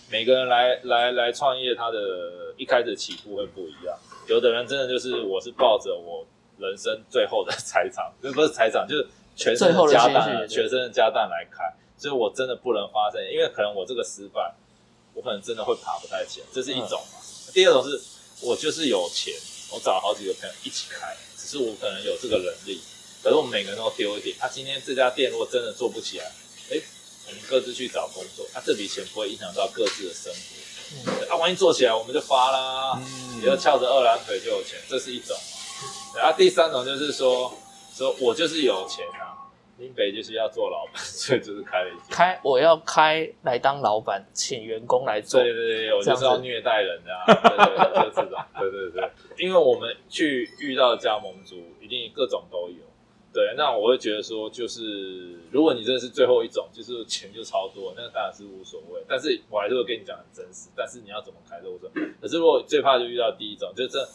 [0.10, 3.94] 每个人来来来创业，他的一开始起步会不一样。
[4.28, 6.26] 有的人真的就是我是抱着我
[6.58, 9.06] 人生最后的财产，就 不是财产，就是
[9.36, 11.62] 全身的家当全身的家当来开，
[11.98, 14.56] 所以我真的不能发生，因为可能我这个失败，
[15.14, 17.20] 我可能真的会爬不太起来，这是一种嘛。
[17.54, 18.02] 第二种是
[18.46, 19.34] 我就是有钱，
[19.74, 22.80] 我找好几个朋友一起开，只是我可能有这个能力，
[23.28, 24.34] 可是我们每个人都丢一点。
[24.40, 26.26] 他、今天这家店如果真的做不起来，
[26.72, 26.80] 哎，
[27.28, 30.40] 我们各自去找工作，那、这笔钱不会影响到各自的生活。
[30.96, 35.36] 嗯啊，万一做起来我们就发啦，嗯以后翘着二郎腿就有钱，这是一种
[36.16, 37.54] 然后啊，第三种就是说，
[37.94, 39.36] 说我就是有钱啊，
[39.78, 42.06] 林北就是要做老板， 所以就是开了一间。
[42.10, 45.42] 开我要开来当老板，请员工来做。
[45.44, 52.87] 对对对，我就是要虐待人的、啊，对对对，就这种，对对对，因为我们去遇到的加盟主，一定各种都有。
[53.38, 59.00] 对，那我会觉得说，就是如果你真的是最后一种，就是钱就超多，那当然是无所谓。
[59.08, 62.02] 但是我还是会跟你讲很真实，但是你要怎么开都无所谓。
[62.20, 64.10] 可是如果最怕就遇到第一种，就这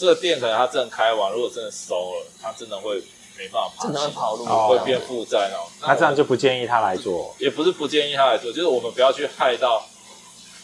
[0.00, 2.96] 这个店可能他真的开完，如果真的收了，他真的会
[3.38, 5.66] 没办法爬真的会跑路，哦会变负债那种。
[5.82, 7.32] 那这样就不建议他来做。
[7.38, 9.86] 也不是不建议他来做，就是我们不要去害到，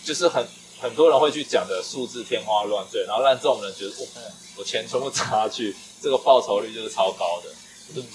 [0.02, 0.44] 就是很
[0.85, 7.49] 很多人会去讲的数字天花乱坠，然后让这种人觉得，哦，我钱全部砸下去， 这个报酬率就是超高的。
[7.89, 8.09] 就是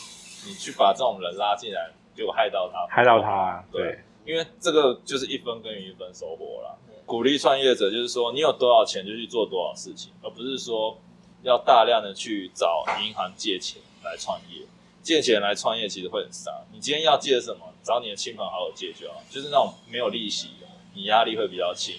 [0.45, 6.75] 你去把这种人拉进来，结果害到他，害到他，对，因为这个就是一分耕耘一分收获啦。
[7.07, 10.95] 鼓励创业者就是说，你有多少钱就去做多少事情，而不是说
[11.41, 14.67] 要大量的去找银行借钱来创业。
[15.01, 16.51] 借钱来创业其实会很傻。
[16.71, 21.95] 你今天要借什么，找你的亲朋好友借就好，就是那种没有利息的，你压力会比较轻。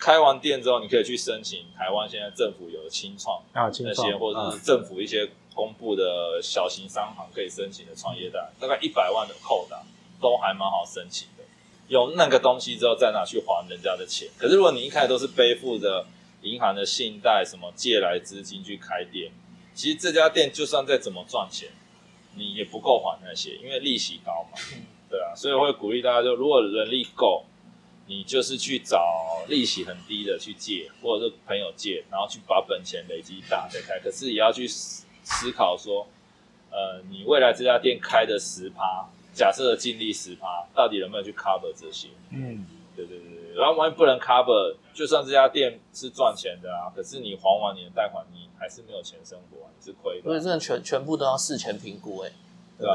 [0.00, 9.82] 开完店之后，你可以去申请台湾现在政府有的清创啊，清那些，或者是政府一些公布的小型商行可以申请的创业贷，大概一百万的扣打
[10.18, 11.44] 都还蛮好申请的。
[11.88, 14.28] 有那个东西之后，再拿去还人家的钱。
[14.38, 16.06] 可是如果你一开始都是背负着
[16.42, 19.30] 银行的信贷、什么借来资金去开店，
[19.74, 21.68] 其实这家店就算再怎么赚钱，
[22.36, 24.58] 你也不够还那些，因为利息高嘛。
[24.72, 27.44] 嗯对啊，所以我会鼓励大家，就如果人力够，
[28.10, 34.00] 你就是去找利息很低的去借，或者是朋友借，然后去把本钱累积大再开。
[34.00, 36.08] 可是也要去思思考说，
[36.72, 42.08] 呃，你未来这家店开的十趴，假设的净利十趴，到底能不能去 cover 这些？
[42.30, 50.24] 嗯，对对对，然后万一不能 cover，就算这家店是赚钱的啊，可是你还完你的贷款，你还是没有钱生活、你是亏的。
[50.24, 52.32] 所以真的全全部都要事前评估，哎，
[52.80, 52.90] 对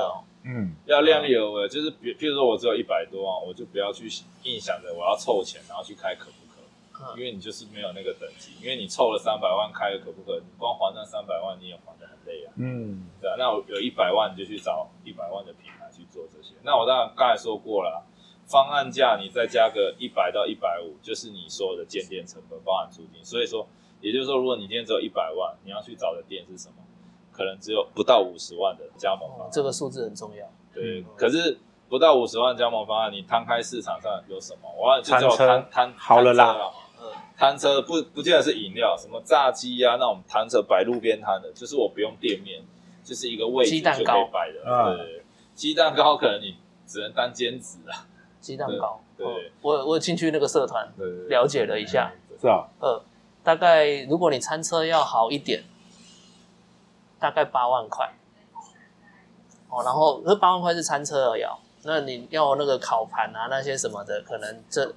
[0.47, 4.05] 嗯，要量力而为，就是比譬如说我只有一百多万，我就不要去
[4.43, 6.61] 硬想着我要凑钱，然后去开可不可，
[7.03, 7.17] 嗯。
[7.17, 17.97] 因为你就是没有那个等级，因为你凑了三百万开个可不可，你光还那三百万你也还的很累啊，嗯，对啊，那我有一百万你就去找一百万的品牌去做这些，那我当然刚才说过了啊，
[18.45, 23.67] 方案价你再加个一百到一百五，就是你所有的建店成本包含租金，所以说
[23.99, 26.75] 也就是说，如果你今天只有一百万，你要去找的店是什么？
[27.35, 30.47] 可能只有不到五十万的加盟方案，这个数字很重要。
[30.73, 31.57] 对，可是
[31.89, 34.69] 不到五十万加盟方案，你摊开市场上有什么？
[34.77, 36.71] 我要就叫我餐车摊摊好了啦摊车啊
[37.01, 42.61] 嗯，摊车不不见得是饮料，什么炸鸡啊那种摊车摆路边摊的，就是我不用店面，
[43.03, 44.61] 就是一个位置就可以鸡蛋糕摆的。
[44.65, 45.23] 嗯对
[45.53, 46.55] 鸡蛋糕可能你
[46.85, 48.07] 只能当兼职啊。
[48.41, 50.87] 鸡蛋糕，对对哦我我有进去那个社团
[51.29, 53.01] 了解了一下，是啊，呃，
[53.43, 55.63] 大概如果你餐车要好一点，
[57.19, 58.11] 大概八万块。
[59.69, 64.93] 哦，然后那八万块是餐车而已哦，那你要那个烤盘啊那些什么的，可能这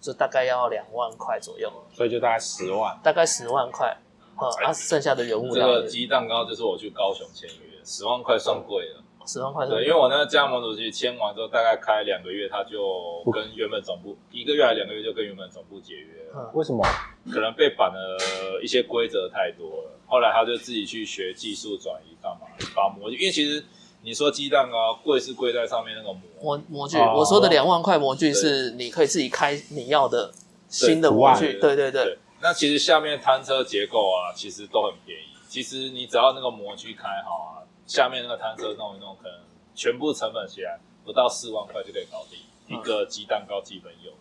[0.00, 2.98] 就大概要两万块左右，所以就大概十万。
[3.02, 3.96] 大概十万块。
[4.38, 9.02] 呃，啊，剩下的原物这个鸡蛋糕就是我去高雄签约，十万块算贵了。
[9.26, 16.32] 十万块对，因为我那个加盟主席签完之后，大概开两个月，他就跟原本总部一个月还两个月就跟原本总部解约了。
[16.36, 16.82] 嗯为什么？
[17.30, 18.16] 可能被绑的
[18.62, 22.40] 一些规则太多了，后来他就自己去学技术转移，干嘛
[22.74, 23.16] 把模具？
[23.16, 23.64] 因为其实
[24.02, 30.32] 你说鸡蛋糕贵是贵在上面那个模，模模具，哦我说的两万块模具是你可以自己开你要的
[30.68, 32.18] 新的模具，对对对对。
[32.42, 35.24] 那其实下面摊车结构啊，其实都很便宜。
[35.48, 39.38] 其实你只要那个模具开好啊，下面那个摊车弄一弄，可能
[39.74, 44.16] 全部成本起来不到四万块就可以搞定、嗯一个鸡蛋糕基本有的。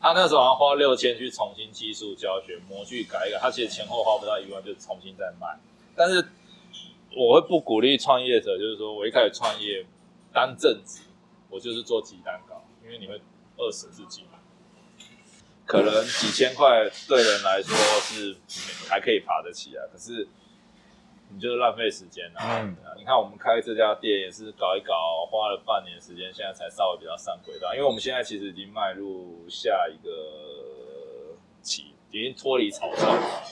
[0.00, 5.58] 他那时候好像花六千去重新技术教学，模具改一改，他其实前后花不到一万就重新再卖。
[5.96, 6.26] 但是
[7.16, 9.86] 我会不鼓励创业者，就是说我一开始创业
[10.32, 11.00] 当正职，
[11.48, 13.20] 我就是做鸡蛋糕，因为你会
[13.56, 14.38] 饿死自己嘛。
[15.64, 18.36] 可能几千块对人来说是
[18.88, 20.28] 还可以爬得起来，可是
[21.34, 22.62] 你就是浪费时间啊。
[22.62, 27.74] 嗯啊你看我们开这家店也是搞一搞，花了半年时间，现在才稍微比较上轨道。
[27.74, 33.42] 因为我们现在其实已经迈入下一个期，已经脱离草创了，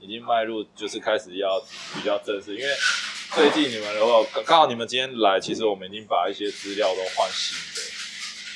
[0.00, 1.60] 已已经迈入就是开始要
[1.94, 2.72] 比较正式，因为
[3.34, 7.75] 最近你们的话，刚刚好你们今天来，其实我们已经把一些资料都换新的，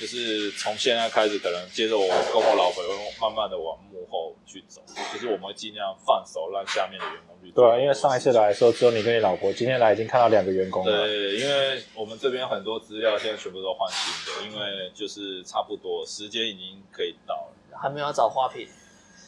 [0.01, 2.89] 就是从现在开始，可能接着我跟我老婆会
[3.21, 4.81] 慢慢的往幕后去走，
[5.13, 7.63] 就是我们会尽量放手让下面的员工去做。
[7.63, 11.07] 对啊，因为上一次来的时候只有你跟你老婆，今天来已经看到两个员工了。
[11.07, 17.79] 对，因为我们这边很多资料现在全部都换新的，因为就是差不多时间已经可以到了。
[17.79, 18.67] 还没有找花瓶，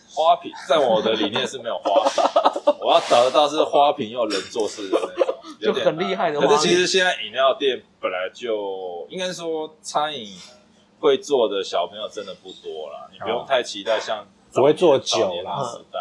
[0.08, 6.56] 花瓶在我的理念是没有花瓶， 我要找得到是花瓶又人做事的那种， 就很厉害的可。
[6.56, 10.34] 是其实现在饮料店本来就应该说餐饮
[11.02, 15.98] 会做的小朋友真的不多啦，你不用太期待像只会做酒啦的时代。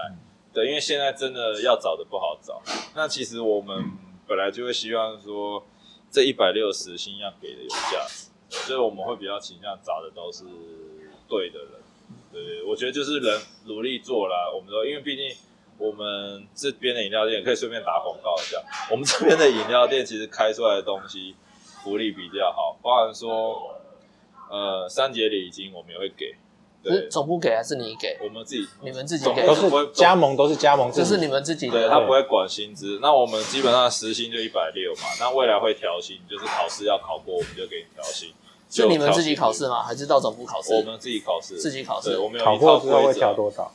[0.53, 2.61] 对，因为现在真的要找的不好找。
[2.93, 3.83] 那其实我们
[4.27, 5.63] 本来就会希望说，
[6.11, 10.43] 这一百六十星要给的有价值，所以我们会比较倾向找的都是
[11.27, 11.69] 对的人。
[12.31, 14.51] 对对，我觉得就是人努力做啦。
[14.53, 15.33] 我们说，因为毕竟
[15.77, 21.35] 我们这边的饮料店可以顺便打广告一下，我们这边的饮料店其实开出来的东西
[21.83, 23.73] 福利比较好，包含说
[24.51, 26.35] 呃三节礼金我们也会给，
[26.83, 28.17] 对，是总部给还是你给？
[28.21, 31.89] 我们自己你们自己给都是不会是加盟，都是加盟这是你们自己对的。
[31.89, 38.33] 他不会管薪资，那我们基本上时薪就一百六嘛，那未来会调薪，就是考试要考过，我们就给你调薪。
[38.69, 39.81] 是你们自己考试吗？
[39.83, 40.73] 还是到总部考试？
[40.73, 43.71] 我们自己考试，自己考试对，我们有考一套过之后会规则调多少？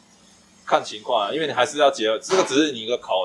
[0.67, 3.25] 看情况啊，因为你还是要结合，这个只是你一个考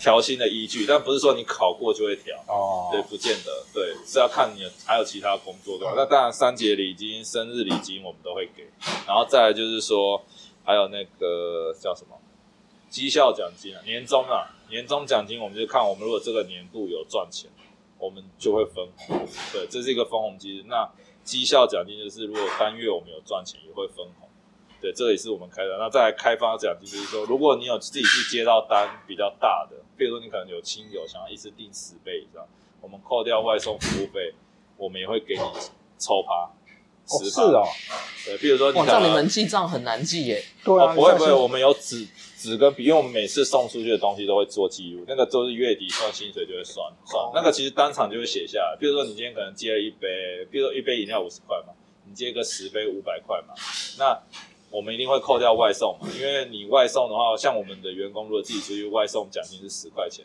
[0.00, 2.34] 调薪的依据，但不是说你考过就会调。
[2.48, 5.92] 哦，对，不见得，对，是要看你还有其他工作对吧？
[5.94, 8.66] 那当然，三节礼金、生日礼金我们都会给，
[9.06, 10.24] 然后再来就是说，
[10.64, 12.18] 还有那个叫什么
[12.88, 17.50] 绩效奖金啊，年终啊，年终奖金我们就看我们如果这个年度有赚钱，
[17.98, 20.64] 我们就会分红，对，这是一个分红机制。
[20.66, 20.90] 那
[21.22, 24.29] 绩效奖金就是如果单月我们有赚钱，也会分红。
[24.80, 25.76] 对，这个也是我们开的。
[25.78, 32.46] 那再来开发奖金，就是说，如果你有自己去接到单比较大的，比如说你可能有亲友想要一次订十杯以上，
[32.80, 34.32] 我们扣掉外送服务费，
[34.76, 35.40] 我们也会给你
[35.98, 37.30] 抽趴，哦十趴。
[37.30, 37.64] 是哦，
[38.24, 40.42] 对，比如说你哇，可能这样你们记账很难记耶。
[40.64, 42.06] 对啊，哦不会不会，我们有纸
[42.38, 48.76] 纸跟笔，因为我们每次送出去的东西都会做记录，那个都是月底算薪水就会算算，哦那个其实当场就会写下来。
[48.80, 51.74] 比如说你今天可能接了一杯，比如说一杯饮料五十块嘛，
[52.06, 53.54] 你接个十杯五百块嘛，
[53.98, 54.18] 那
[54.70, 60.24] 我们一定会扣掉外送嘛，因为你外送的话，像我们的员工如果自己出去外送，奖金是十块钱，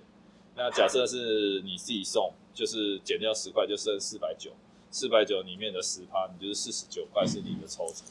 [0.56, 4.52] 那假设是你自己送，就是减掉十块，就剩四百九。
[4.92, 8.08] 四百九里面的十趴，你就是四十九块是你的抽成，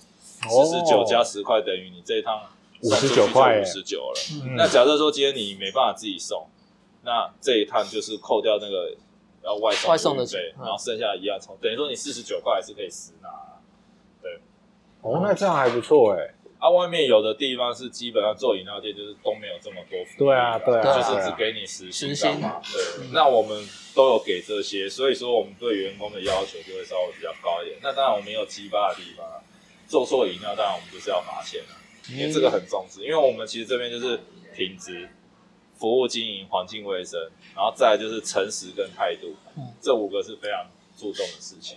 [0.51, 2.43] 哦四十九加十块等于你这一趟
[2.82, 4.20] 五十九块耶五十九了。
[4.45, 6.47] 嗯那假设说今天你没办法自己送，
[7.03, 8.95] 那这一趟就是扣掉那个
[9.43, 13.30] 要外送外送的运费然后剩下一样抽，等于说你四十九块还是可以实拿。
[15.05, 16.35] 哦，那这样还不错哎。
[16.59, 22.59] 啊，外面有的地方是基本上做饮料店就是都没有这么多服务对啊对啊就是只给你时薪嘛？
[22.65, 27.79] 对，那我们都有给这些，所以说我们对员工的要求就会稍微比较高一点。
[27.83, 29.37] 那当然我们也有鸡巴的地方啊，
[29.87, 31.77] 做错饮料当然我们就是要罚钱啊，
[32.11, 34.19] 因为这个很重视，因为我们其实这边就是
[34.57, 35.07] 品质、
[35.77, 37.21] 服务经营、环境卫生，
[37.55, 40.65] 然后再来就是诚实跟态度，嗯这五个是非常
[40.97, 41.77] 注重的事情。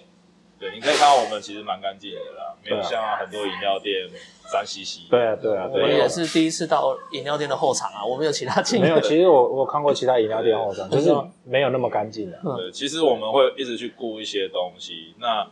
[0.60, 4.10] 对，你可以看到我们其实蛮干净的啦，没有像很多饮料店
[4.52, 5.08] 脏兮兮。
[5.10, 9.00] 对啊对啊我对啊，们也是第一次到饮料店的后场啊，我们有其他经没有。
[9.02, 12.40] 其实我我看过其他饮料店后场， 就是没有那么干净的。
[12.44, 15.48] 嗯对，其实我们会一直去顾一些东西，那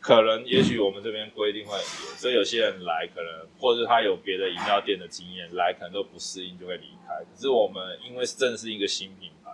[0.00, 7.14] 可能也许我们这边规定会很严，所以有些人来可能，或者是他有别的饮料店的经验，来可能都不适应就会离开。
[7.14, 9.52] 可是我们因为正是一个新品牌，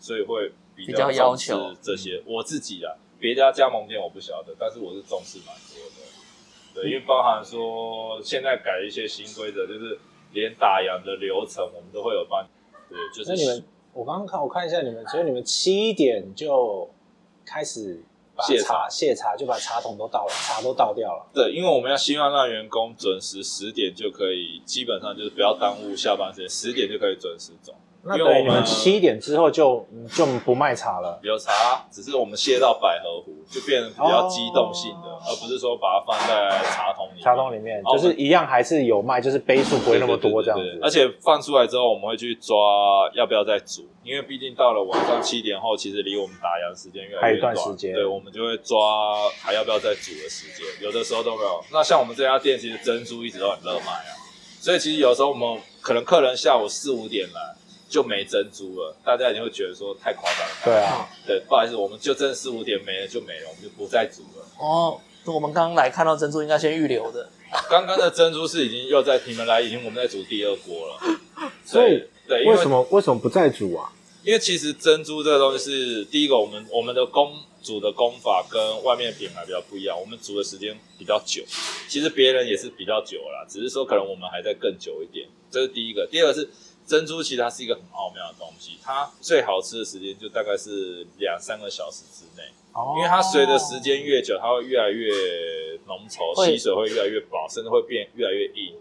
[0.00, 2.20] 所以会比比较要重视求这些。
[2.26, 6.02] 我自己啊，别家加盟店我不晓得，但是我是重视蛮多的。
[6.74, 9.96] 对，因为包含说现在改一些新规则，就是
[10.32, 12.44] 连打烊的流程我们都会有帮。
[12.90, 16.90] 对，就是那你们，我刚刚看我看一下你们，所以你们七点就
[17.46, 18.02] 开始
[18.34, 21.30] 把卸茶茶卸茶，就把茶桶都倒了，茶都倒掉了。
[21.32, 27.72] 对，因为我们要希望让员工准时十点就可以，基本上就是不要耽误下班时间，十点就可以准时走。
[28.04, 31.20] 那等于我们七点之后就就不卖茶了。
[31.22, 37.22] 有茶，只是我们卸到百合壶，就变得比较机动性的，哦而不是说把它放在茶桶里面。
[37.22, 40.80] 茶桶里面哦就是一样，还是有卖，就是杯数不会那么多这样子。
[40.82, 42.56] 而且放出来之后，我们会去抓
[43.14, 51.62] 要不要再煮，因为毕竟到了晚上七点后，其实离我们打烊时间越来越短时间对，我们就会抓还要不要再煮的时间，有的时候都没有。
[51.70, 54.10] 那像我们这家店，其实珍珠一直都很热卖啊，
[54.60, 57.54] 所以其实有时候我们可能客人下午四五点来
[57.92, 60.54] 就没珍珠了，大家一定会觉得说太夸张了。
[60.64, 64.46] 对啊，对，不好意思，我们就真的四五点没了就没了，我们就不再煮了。
[64.58, 67.28] 哦，我们刚刚来看到珍珠，应该先预留的。
[67.68, 71.18] 刚刚的珍珠是已经又在你们来，已经我们在煮第二锅了。
[71.66, 73.92] 所以对为什么为什么不再煮啊？
[74.24, 81.42] 因为其实珍珠这个东西是第一个，我们我们的工煮的工法跟外面品牌比较不一样，我们煮的时间比较久。
[81.88, 86.06] 其实别人也是比较久啦，只是说可能我们还在更久一点，这是第一个。
[86.10, 86.48] 第二个是
[86.86, 95.10] 珍珠，其实它是一个很奥妙的东西，它最好吃的时间就大概是两三个小时之内，哦因为它随着时间越久，它会越来越
[95.86, 98.74] 浓稠，吸水会越来越薄，甚至会变越来越硬。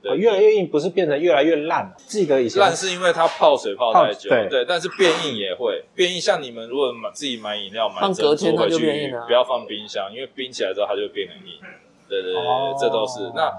[0.00, 1.92] 对哦越来越硬，不是变得越来越烂。
[2.06, 6.20] 记得以前烂是因为它泡水泡太久，泡对但是变硬也会变硬。
[6.20, 11.58] 像你们如果买自己买饮料买放珍珠回去不要放冰箱，因为冰起来之后它就会变很硬。
[12.08, 13.52] 对对对，对哦这都是那。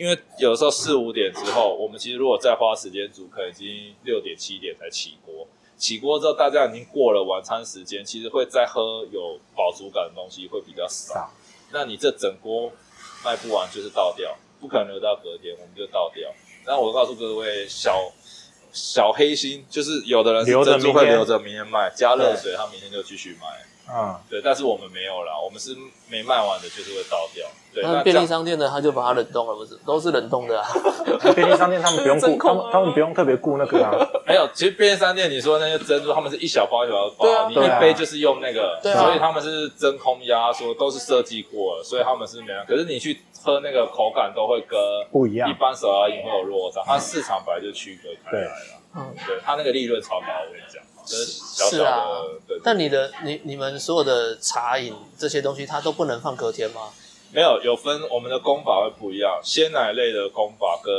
[0.00, 5.46] 因为有时候四五点之后，我们其实如果再花时间煮，可能已经六点七点才起锅。
[5.76, 11.12] 起锅之后，大家已经过了晚餐时间，其实会再喝有饱足感的东西会比较少。
[11.12, 11.30] 少
[11.72, 12.72] 那你这整锅
[13.22, 16.32] 卖不完就是倒掉，不可能留到隔天，我们就倒掉。
[16.64, 18.10] 那我告诉各位，小
[18.72, 23.66] 小黑心就是有的人是留着会留着明天卖，加热水，他明天就继续卖。
[23.92, 25.76] 嗯，对，但是我们没有啦，我们是
[26.08, 27.46] 没卖完的，就是会倒掉。
[27.72, 30.66] 对，那便利商店的他就把它冷冻了，不是都是冷冻的啊？
[31.34, 33.90] 便利商店他们不用顾，他真空啊们他们不用特别顾那个啊。
[34.26, 42.60] 没有，其实便利商店你说那些珍珠，他们是一小包一小包包，你一杯就是用那个，对啊所以他们是真空压缩，都是设计过了，所以他们是没有。
[42.66, 44.78] 可是你去喝那个口感都会跟
[45.12, 48.80] 不一样一般手摇饮会有落差，它市场本来就区隔开来了。
[48.96, 52.06] 嗯，对，它那个利润超高，我跟你讲，这是小小是啊，
[52.46, 52.60] 对。
[52.62, 56.82] 但你的你你们所有的茶饮这些东西，它都不能放隔天吗？
[57.32, 60.94] 没有有分，我们的功法会不一样，鲜奶类的功法跟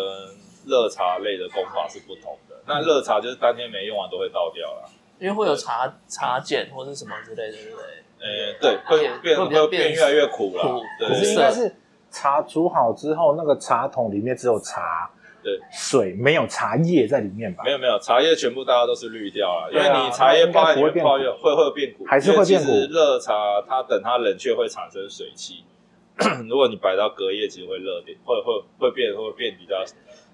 [0.66, 2.56] 热茶类的功法是不同的。
[2.66, 4.90] 那热茶就是当天没用完都会倒掉了。
[5.20, 7.86] 因为会有茶茶碱或者什么之类的，对不对？
[8.22, 10.84] 呃，对，会变会变会变越来越苦了苦。
[11.00, 11.76] 对应该是
[12.10, 15.10] 茶煮好之后，那个茶桶里面只有茶，
[15.44, 17.72] 对，水没有茶叶在里面吧没？
[17.72, 23.34] 有没有，茶叶全部大家都是滤掉了，因为你茶叶泡在里面泡会会变苦，还是会变苦热茶
[23.68, 25.64] 它等它冷却会产生水汽，
[26.48, 29.84] 如果你摆到隔夜，其实会热点，会会会变会变比较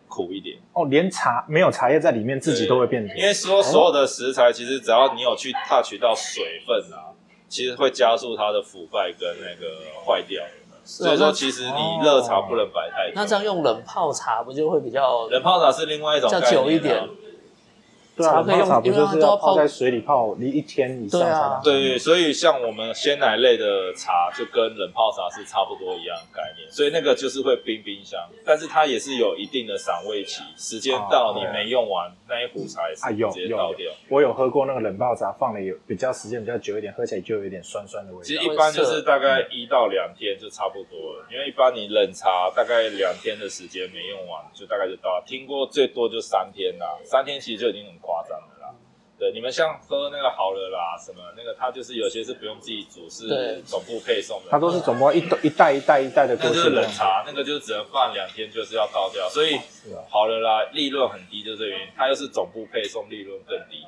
[0.07, 0.57] 苦一点。
[0.73, 3.33] 哦，连茶没有茶叶在里面，自己都会变因为。
[3.33, 7.15] 说所有的食材，其实只要你有去 touch 到水分啊，
[7.47, 10.43] 其实会加速它的腐败跟那个坏掉。
[10.87, 13.13] 所以说，其实你热茶不能摆太久。
[13.13, 17.07] 那这样用冷泡茶不就会比较冷泡茶是另外一种比较久一点？
[18.17, 38.23] 对啊，茶可以用冷泡茶不就是要泡泡在水里泡一一天以上对啊才能喝对，所以像我们鲜奶类的茶，就跟冷泡茶是差不多一样概念，所以那个就是会冰冰箱，但是它也是有一定的赏味期，时间到你没用完，那一壶茶也是直接有有倒掉。，我有喝过那个冷泡茶，放了有比较时间比较久一点，喝起来就有一点酸酸的味道。
[38.23, 45.23] 其实一般就是大概一到两天就差不多了，因为一般你冷茶大概两天的时间没用完，就大概就到了。
[45.27, 48.73] 听过最多就三天啦，三天其实就已经很夸张的啦。
[49.19, 54.51] 对，你们像喝那个好了啦，什么那个，它就是有些是不用自己煮，是总部配送的。
[54.51, 56.87] 它都是总部一袋一袋一袋一袋的那就是过去这样子。
[56.87, 59.27] 冷茶，那个就只能放两天，就是要倒掉。
[59.27, 59.55] 所以
[59.91, 61.87] 啊好了啦，利润很低，就是这个原因。
[61.97, 63.83] 它又是总部配送，利润更低。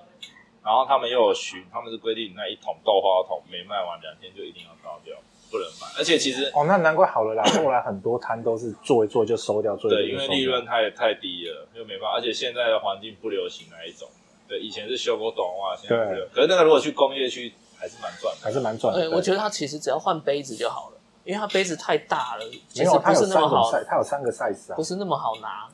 [0.66, 5.16] 然后他们又有巡，他们是规定那一桶豆花桶没卖完两天就一定要倒掉，
[5.52, 5.88] 不能买。
[5.98, 7.44] 而且其实哦，那难怪好了啦。
[7.64, 12.18] 后来很多摊都是做一做就收掉，做一做对，因为利润太太低了，又没办法。
[12.18, 14.08] 而且现在的环境不流行那一种。
[14.48, 16.28] 对，以前是修过短袜，现在不流。
[16.34, 18.42] 可是那个如果去工业区，还是蛮赚的。
[18.42, 19.00] 还是蛮赚的。
[19.00, 25.70] 呃，对我觉得它其实只要换杯子就好了，因为它杯子太大了，其，实不是那么好它有三个 size 啊不，是那么好拿。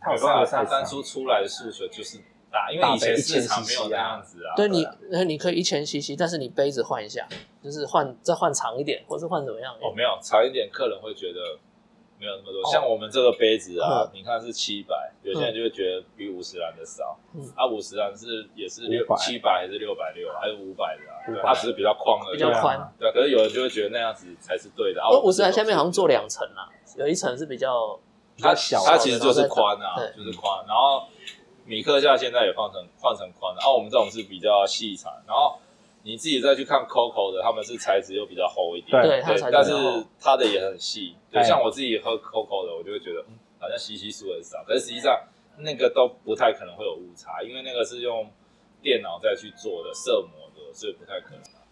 [0.00, 0.64] 它有三个 size 啊。
[0.70, 2.18] 当初出来的数学就是
[2.50, 4.54] 大，因为以前市场没有那样子啊。
[4.56, 7.26] 对你啊，呃，你可以一千 CC，但是你杯子换一下，
[7.62, 9.72] 就是换再换长一点，或是换怎么样？
[9.80, 11.58] 哦，没有长一点，客人会觉得
[12.18, 12.60] 没有那么多。
[12.60, 17.40] 哦像我们这个杯子啊嗯，你看是七百，有些人就会觉得比五十兰的少嗯。
[17.56, 21.42] 啊，五十兰是也是六500七百还是六百六，还是五百的啊？
[21.42, 22.36] 它只是比较宽而已。
[22.36, 22.78] 比较宽。
[22.98, 25.00] 对啊，可是有人就会觉得那样子才是对的。
[25.00, 27.98] 啊，哦，五十兰兰下面好像做两层啦，有一层是比较
[28.38, 30.64] 它小它其实就是宽啊对，就是宽。
[30.66, 31.06] 然后
[31.70, 35.12] 米克夏现在也换成换成宽的，啊，我们这种是比较细长。
[35.24, 35.56] 然后
[36.02, 39.72] 你自己再去看 Coco 的，他们是材质又比较厚一点，对它材质但是
[40.20, 41.14] 它的也很细。
[41.30, 45.16] 对，哎像我自己喝 Coco 的，我就会觉得，嗯，好像稀稀疏很少，可是实际上
[45.58, 48.28] 那个都不太可能会有误差，因为那个是用
[48.82, 51.62] 电脑再去做的色模的，所以不太可能啊。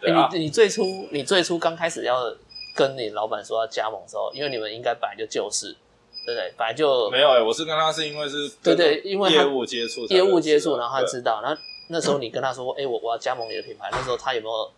[0.00, 0.82] 对啊欸，你你最初
[1.12, 2.34] 你最初刚开始要
[2.74, 5.76] 跟你老板说要加盟的时候，因为你们应该本来就旧识，
[6.24, 6.52] 对不对？
[6.56, 14.72] 本来就没有哎、我是跟他是因为是对对因为他业务接触才业务接触，然后他知道，然后那时候你跟他说，哎、我我要加盟你的品牌，那时候他有没有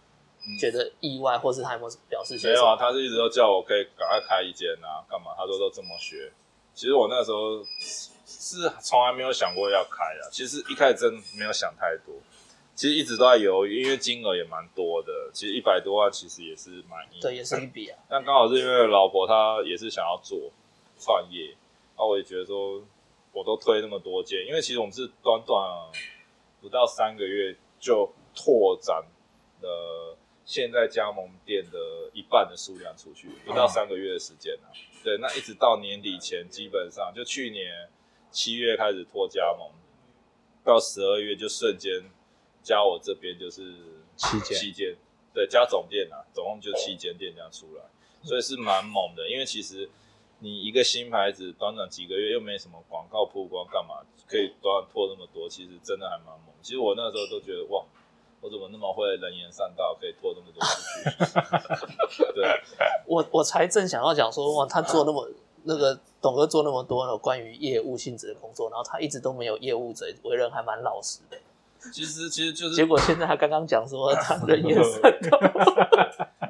[0.58, 2.36] 觉得意外，或是他有没有表示？
[2.42, 5.32] 没有啊，他是一直都叫我可以赶快开一间啊，干嘛？
[5.36, 6.32] 他说都这么学。
[6.74, 7.64] 其实我那时候
[8.26, 10.28] 是从来没有想过要开啊。
[10.30, 12.14] 其实一开始真没有想太多，
[12.74, 15.30] 其实一直都在犹豫，因为金额也蛮多的。
[15.32, 17.18] 其实一百多万其实也是蛮意。
[17.20, 17.98] 对，也是一笔啊。
[18.10, 20.38] 但刚好是因为老婆她也是想要做
[20.98, 22.82] 创业，然后我也觉得说，
[23.32, 25.90] 我都推那么多间，因为其实我们是短短
[26.60, 29.04] 不到三个月就拓展
[29.60, 31.78] 了现在加盟店的
[32.12, 34.70] 一半的数量出去，不到三个月的时间啊。
[35.02, 37.88] 对，那一直到年底前，基本上就去年
[38.30, 39.70] 七月开始拓加盟，
[40.64, 42.10] 到十二月就瞬间
[42.62, 43.74] 加我这边就是
[44.16, 44.96] 七间七间，
[45.32, 47.82] 对，加总店啊，总共就七间店这样出来，
[48.22, 49.28] 所以是蛮猛的。
[49.28, 49.88] 因为其实
[50.38, 53.96] 你一个新牌子，短短几个月又没什么广告曝光，干嘛
[54.28, 55.48] 可以短短拓那么多？
[55.48, 56.54] 其实真的还蛮猛。
[56.62, 57.84] 其实我那时候都觉得哇。
[58.42, 62.22] 我怎么那么会人言善道，可以拖那么多出去？
[62.34, 62.46] 对，
[63.06, 65.28] 我我才正想要讲说，哇，他做那么
[65.64, 71.36] 那个董哥做那么多的关于业务性质的工作，然后他一直都没有业务者，为人还蛮老实的。
[71.90, 75.40] 其实其实就是，结果现在他刚刚讲说 他人言善道，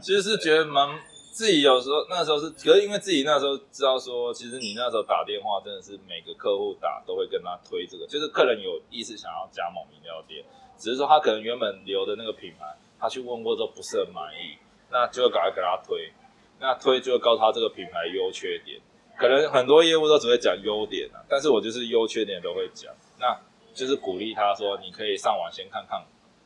[0.03, 0.89] 其实是觉得蛮
[1.37, 10.43] 自己有时候那时候是，可是因为自己那时候知道说，其实你那时候打电话真的是每个客户打都会跟他推这个，就是客人有意识想要加盟饮料店。
[10.79, 12.65] 只是说他可能原本留的那个品牌，
[12.99, 14.57] 他去问过之后不是很满意，
[14.91, 16.11] 那就赶快给他推，
[16.59, 18.81] 那推就会告诉他这个品牌优缺点。
[19.19, 23.39] 可能很多业务都只会讲优点啊，但是我就是优缺点都会讲，那
[23.75, 26.03] 就是鼓励他说你可以上网先看看，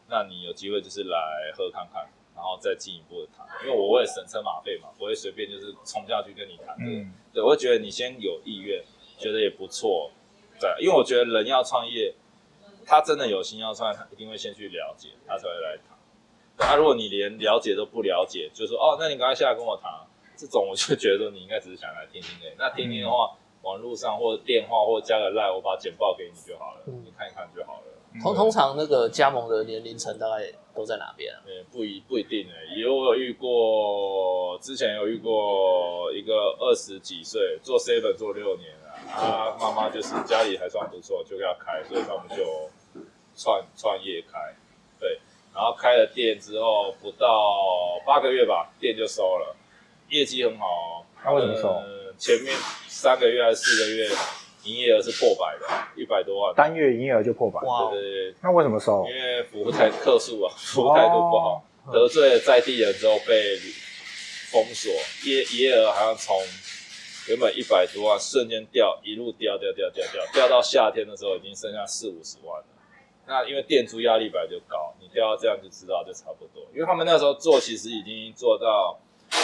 [0.08, 2.08] 那你有机会就是来喝看看，
[2.40, 6.74] 然后再进一步的谈，因为我会省车马费嘛，不会随便就是冲下去跟你谈。
[6.80, 8.82] 嗯，对，我会觉得你先有意愿，
[9.18, 10.10] 觉得也不错，
[10.58, 12.14] 对，因为我觉得人要创业。
[12.86, 15.96] 他真的有心要创业，他一定会先去了解，他才会来谈。
[16.58, 19.92] 那如果你连了解都不了解，就说哦，那你赶快下来跟我谈，
[20.34, 22.54] 这种我就觉得你应该只是想来听听而已。
[22.58, 27.86] 那听听的话，网络上或者电话或者加个 line，我把简报给你就好了，你看一看就好了。
[28.22, 31.42] 通通常那个加盟的年龄层大概都在哪边啊？
[31.46, 42.70] 嗯，不一不一定诶，也有遇过，之前有遇过一个二十几岁做 seven 做六年了，他妈妈就是家里还算不错，就给他开，所以他们就。
[43.36, 44.38] 创创业开，
[44.98, 45.18] 对，
[45.54, 49.56] 然后开了店之后不到八个月吧，店就收了，
[50.10, 51.06] 业绩很好。
[51.22, 51.80] 他为什么收？
[52.18, 52.52] 前面
[52.86, 54.08] 三个月还是四个月，
[54.64, 57.60] 营业额是破百的，一百多万，单月营业额就破百。
[57.90, 58.34] 对对对。
[58.42, 59.06] 那为什么收？
[59.08, 63.56] 因为服务态客诉啊，服务态度不好，得罪了在地人之后被
[64.50, 64.92] 封锁，
[65.24, 66.36] 业营业额好像从
[67.28, 72.66] 原本一百多万瞬间掉，一路掉掉掉掉掉，掉到夏天的时候已经剩下四五十万了。
[73.26, 76.66] 那因为店租压力本来就高，你掉到这样就知道就差不多。
[76.74, 78.98] 因为他们那时候做，其实已经做到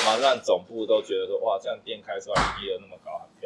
[0.05, 3.46] 蛮让总部都觉得说，哇，这样店开出来营业额那么高，很漂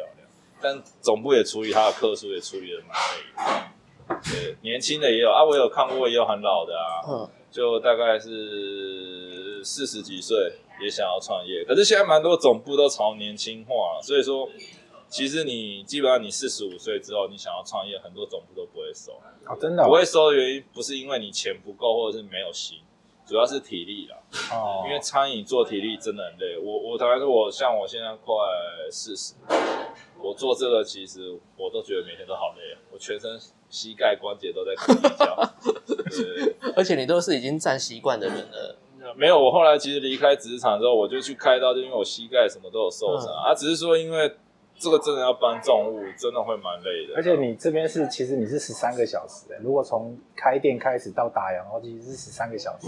[0.61, 4.21] 但总部也处理他的客数，也处理的蛮累的。
[4.31, 10.37] 对，年轻的也有啊，我有看过，也有很老的啊，嗯，就大概是四十几岁
[10.81, 11.63] 也想要创业。
[11.65, 14.49] 可是现在蛮多总部都朝年轻化，所以说。
[15.11, 19.11] 其实你基本上你四十五岁之后，你想要创业，很多总部都不会收。
[19.45, 22.77] 哦，真的不会收的原因不是因为你钱不够，或者是没有心，
[23.27, 24.15] 主要是体力啦。
[24.55, 24.85] 哦。
[24.87, 26.57] 因为餐饮做体力真的很累。
[26.57, 28.33] 我我坦白说，我像我现在快
[28.89, 29.33] 四十，
[30.21, 35.35] 我做这个其实我都觉得每天都好累啊，我全身膝盖关节都在睡觉。
[35.85, 36.73] 对。
[36.75, 38.77] 而且你都是已经站习惯的人了。
[39.15, 44.31] 没有，我后来其实离开职场之后，我就去开刀，就因为我膝盖什么都有受伤啊，只是说因为。
[44.77, 47.13] 这个真的要搬重物，真的会蛮累的。
[47.15, 52.87] 而且你这边是，其实你是十三个小时如果从开店开始到打烊，然后其实是十三个小时。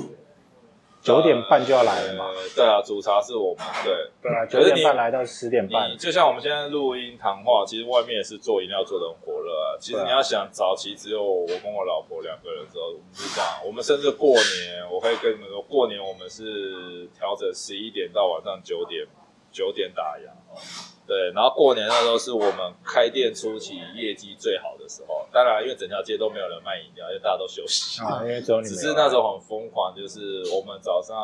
[1.04, 2.30] 九点半就要来了嘛？
[2.56, 3.64] 对啊，主茶是我们。
[3.84, 5.96] 对对啊，九点半来到十点半。
[5.98, 9.76] 就像我们现在录音谈话，其实外面也是做饮料做的很火热啊。
[9.78, 13.50] 其实你要想早期只有我跟我老婆两个人的时候，我们是这样。
[13.66, 19.06] 我们甚至过年，我可以跟你们说，过年我们是调整十一点到晚上九点，
[19.52, 20.93] 九点打烊。
[21.06, 25.28] 对，然后过年那时候是我们开店初期业绩最好的时候。
[25.32, 28.02] 当然，因为整条街都没有人卖饮料，因为大家都休息。
[28.02, 28.68] 啊，因为只有你。
[28.72, 31.16] 只是那时候很疯狂，就是我们早上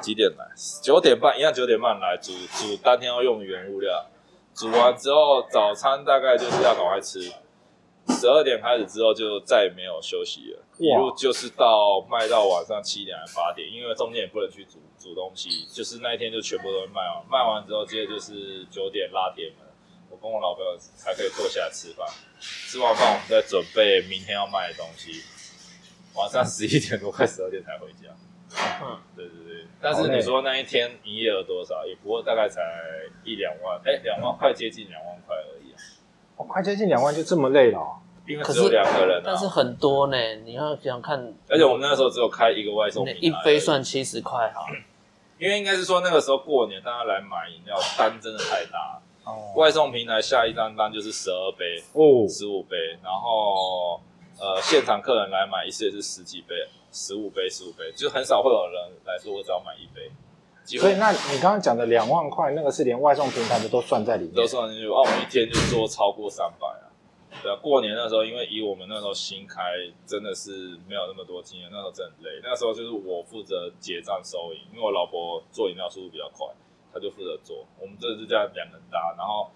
[0.00, 0.46] 几点来？
[0.82, 4.06] 九点半一样，九点半来煮煮当天要用原物料。
[4.54, 7.32] 煮完之后，早餐大概就是要赶快吃。
[8.08, 17.24] 十二点开始之后，就再也没有休息了，一路就是到卖到晚上七点还八点，因为中间也不能去煮煮东西，就是那一天就全部都会卖完。
[17.30, 19.66] 卖完之后，接着就是九点拉铁门，
[20.10, 22.06] 我跟我老朋友才可以坐下来吃饭。
[22.40, 25.22] 吃完饭，我们再准备明天要卖的东西。
[26.14, 28.08] 晚上十一点多快十二点才回家。
[28.82, 29.66] 嗯，对对对。
[29.80, 31.84] 但是你说那一天营业额多少？
[31.86, 32.62] 也不过大概才
[33.22, 35.67] 一两万，哎，两万块接近两万块而已啊。
[36.38, 37.98] 哦快接近两万就这么累了、哦。
[38.24, 44.66] 可是因为只有两个人啊，但是很多呢，你要想想看，而且我们那时候只有开一个外送那平台，一杯算七十块哈，
[45.38, 49.54] 因为应该是说那个时候过年大家来买饮料单真的太大，哦。
[49.56, 53.98] 外送平台下一张单就是十二杯、哦，十五杯，然后
[54.38, 56.54] 呃现场客人来买一次也是十几杯、
[56.92, 60.10] 十五杯、十五杯，就很少会有人来说我只要买一杯，
[60.76, 66.84] 所以那你刚刚讲的两万块，那个是连外送平台的都算在里面，都算进去，哦，我们一天就做超过三百啊。
[67.42, 69.72] 对啊，过年那时候，因为以我们那时候新开，
[70.04, 72.40] 真的是没有那么多经验，那时候真的很累。
[72.42, 76.46] 那时候就是我负责结账收银，因为我老婆做饮料速度比较快，
[76.92, 77.64] 她就负责做。
[77.78, 79.50] 我们这是这样两个人搭，然后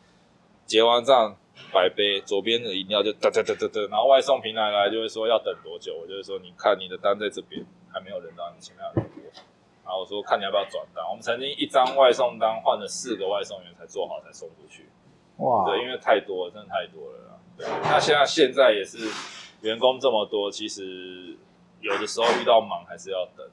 [0.64, 1.34] 结完账
[1.72, 9.42] 摆杯，左边的饮料就哒哒哒哒哒，然后外送平台来就会说要等多久，我就会说你看你的单在这边，还没有人到，你前面有人过。
[9.84, 14.88] 然后我说看你要不要转单，我们曾经一张外送单换了四个外送员才做好才送出去。
[15.38, 17.38] 哇，对，因为太多了，真的太多了啦。
[17.56, 18.98] 对，那现在现在也是
[19.62, 21.36] 员工这么多，其实
[21.80, 23.46] 有的时候遇到忙还是要等。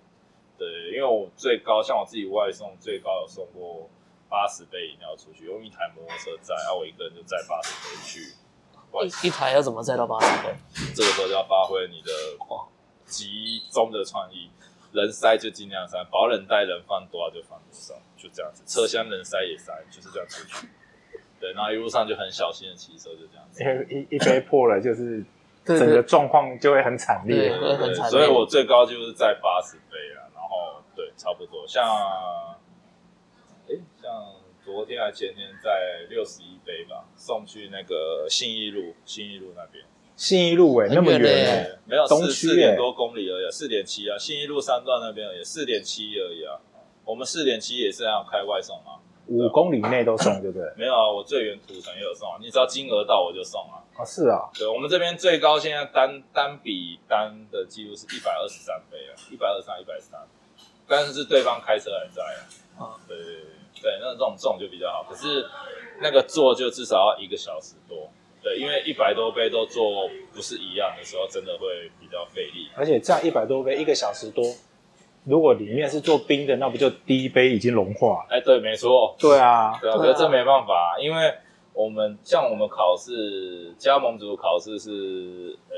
[0.57, 3.89] 对，因为我最高像我自己外送，最高有送过
[4.27, 8.35] 八十杯饮料出去，用一台摩托车载，然后我一个人就载八十杯去。
[9.23, 10.53] 一一台要怎么载到八十杯？
[10.93, 12.11] 这个时候就要发挥你的
[13.06, 14.49] 集中的创意，
[14.91, 18.64] 人塞就尽量塞，保冷袋人放多少就放多少，就这样子。
[18.66, 20.68] 车厢人塞也塞，就是这样出去。
[21.40, 23.64] 对，然后一路上就很小心的骑车，就这样子。
[23.64, 25.24] 因为一一杯破了，就是
[25.64, 27.78] 整个状况就会很惨烈对。
[27.78, 31.86] 很惨烈所以我最高就是在八十杯啊，然后对，差不多像，
[33.70, 34.11] 哎，像
[34.66, 39.86] 昨天还前天在六十一杯吧，送去那个信义路，信义路那边，
[40.19, 46.59] 信义路哎，那么远没有东区四四点多公里而已，四点七啊，信义路三段那边而已，四点七而已啊。
[47.05, 50.67] 我们四点七也是要开外送啊，五公里内都送，对不对？
[50.75, 53.79] 没有啊，我最远土城也有送啊，你只要金额到我就送啊。
[53.95, 60.19] 啊，是啊，对，我们这边最高现在单单笔单的记录是一百二十三杯啊，一百二十三、一百三，
[60.85, 62.21] 但是是对方开车来载
[62.77, 62.83] 啊。
[62.83, 63.43] 啊对对对
[63.81, 65.47] 对，那这种这种就比较好，可是
[66.01, 68.11] 那个坐就至少要一个小时多。
[68.41, 72.70] 对，因为一百多杯都做不是一样的时候，真的会比较费力。
[72.76, 74.44] 而且这样一百多杯，一个小时多，
[75.26, 78.28] 如果里面是做冰的，那不就第一杯已经融化了？
[78.30, 81.34] 哎，对，没错，对啊，对啊，可是这没办法，因为
[81.74, 85.76] 我们像我们考试，加盟组考试是呃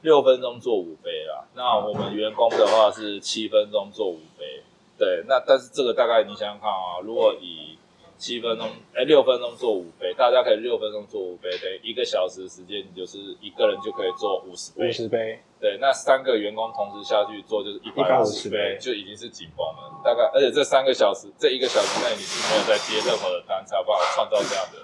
[0.00, 4.62] 六分钟做五杯啦，那我们员工的话是七分钟做五杯，
[4.98, 7.75] 对，那但是这个大概你想想看啊，如果以
[8.18, 20.00] 七分钟，哎，六分钟做五杯，大家可以六分钟做五杯，等于一个小时时间，你就是一个人就可以做五十杯五，十杯，对，那三个员工同时下去做就是一百五十150杯杯，就已经是紧绷了。
[20.04, 24.78] 大概，而且这三个小时，这一个小时内你是没有在接任何的单，才有办法创造这样的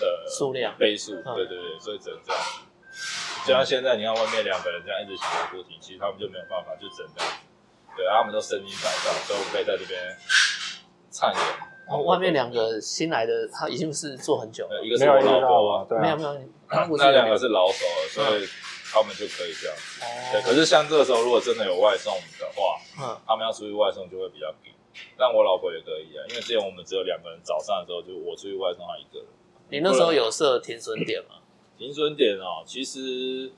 [0.00, 1.14] 的数量倍数。
[1.14, 2.60] 嗯对对对，所以只能这样子。
[3.46, 7.38] 就像现在你看外面两个人这样一直洗个不停，其实他们就没有办法，就只能这样子。
[7.96, 9.98] 对，他们都身经百战，所以我们可以在这边
[11.10, 11.67] 畅饮。
[11.90, 18.46] 哦外面两个新来的，他已经是做很久了，呃一个是我老婆啊，，对啊，没有没有，那两个是老手了，所以
[18.92, 20.00] 他们就可以这样子。
[20.32, 24.72] 对，哦，可是像这个时候，如果真的有外送的话，嗯，他们要出去外送就会比较紧。
[25.16, 29.28] 但我老婆也可以啊，因为之前我们只有两个人，早上的时候就我出去外送，他一个人。
[29.70, 31.36] 你那时候有设停损点吗？
[31.78, 33.52] 停损点哦，其实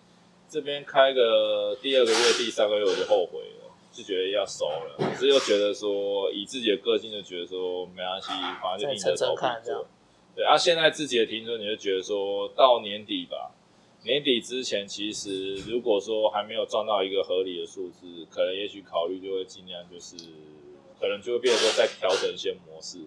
[0.49, 3.60] 这边开个第二个月、第三个月我就后悔了，
[3.93, 8.29] 就觉得要收了，可是又觉得说以自己的个性就觉得说没关系，
[8.63, 9.89] 反正就硬着看这样做。
[10.37, 13.51] 对啊，现在自己的停损，你就觉得说到年底吧，
[14.05, 20.17] 年底之前，其实如果说还没有赚到一个合理的数字，可能也许考虑就会尽量就是，
[21.01, 22.99] 可能就会变成说再调整一些模式，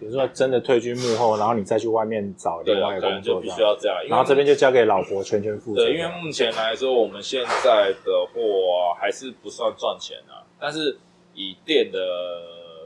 [0.00, 5.84] 比如说真的退居幕后，然后你再去外面找另外一个可能就必工作这样，须要这样，然后这边就交给老婆全权负责。
[5.84, 8.71] 对，因为目前来说，我们现在的货还
[9.12, 10.98] 是不算赚钱啊，但是
[11.34, 12.00] 以店的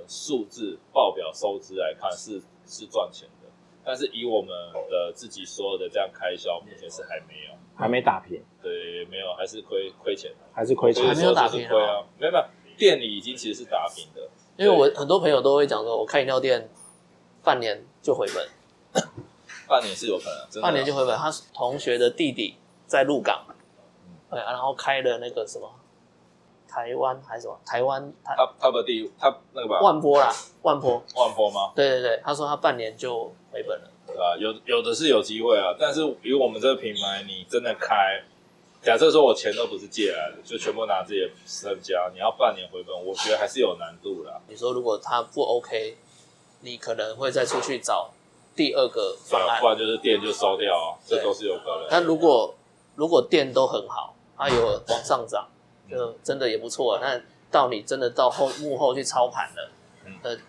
[0.09, 3.49] 数字报表收支来看是是赚钱的，
[3.85, 4.51] 但是以我们
[4.91, 12.45] 的自己所有的这样开销，目前是还没有，还没打平，对，没有，还是亏亏钱的，还是亏钱还没有打平啊，没有没有，
[12.77, 16.69] 店里已经其实是打平的，因为我很多朋友都会讲说，我开饮料店
[17.43, 19.03] 半年就回本，
[19.67, 21.17] 半年是有可能，真的啊半年就回本。
[21.17, 23.45] 他同学的弟弟在鹿港，
[24.31, 25.69] 对，啊然后开了那个什么
[26.77, 30.31] 台湾还是什么台湾台他他的第他那个吧，万波啦，
[30.61, 31.73] 万波，万波吗？
[31.75, 33.91] 对对对，他说他半年就回本了。
[34.07, 38.23] 对啊，有有的是有机会啊，但是以我们这个品牌，你真的开，
[38.83, 44.39] 假设说我钱都不是借来的，就全部拿自己的身家，你要半年回本，我觉得还是有难度啦。
[44.47, 45.97] 你说如果他不 OK，
[46.61, 48.11] 你可能会再出去找
[48.55, 49.69] 第二个方案不。
[49.69, 51.87] 然就是店就收掉啊，这对都是有可能。
[51.89, 52.55] 但如果
[52.97, 55.49] 如果店都很好，它有往上涨，
[55.91, 56.99] 就真的也不错。
[57.01, 59.71] 那到你真的到后幕后去操盘了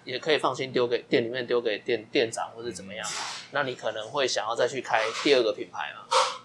[0.04, 3.06] 也可以放心丢给店里面丢给店店长或是怎么样。
[3.52, 6.04] 那你可能会想要再去开第二个品牌嘛？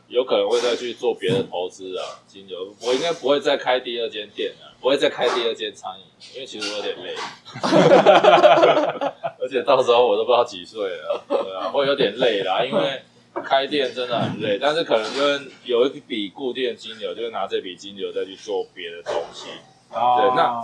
[0.09, 6.05] 有可能会再去做别的投资啊，金牛，我应该不会再开第二间店了，不会再开第二间餐饮，
[6.35, 7.15] 因为其实我有点累
[9.41, 13.03] 而且到时候我都不知道几岁了，对啊，会有点累啦，因为
[13.41, 19.49] 开店真的很累，但是可能就是有一笔固定的金流，就是拿这笔金流再去做别的东西，
[19.91, 20.63] 啊对那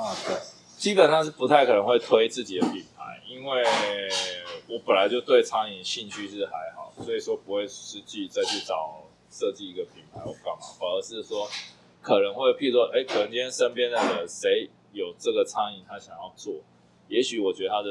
[0.77, 3.65] 基本上是不太可能会推自己的品牌，因为
[4.69, 11.49] 我本来就对餐饮兴趣是还好，所以说不会实际再去找设计一个品牌或干嘛，反而是说
[12.01, 16.55] 可能会，譬如说，哎、可能今天身边的人谁有这个餐饮他想要做，
[17.09, 17.89] 也许我觉得他的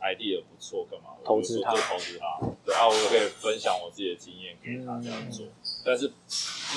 [0.00, 5.44] idea 不错，干嘛，投资他就投资他，对啊，我可以分享我自己的经验给他这样做，
[5.84, 6.06] 但是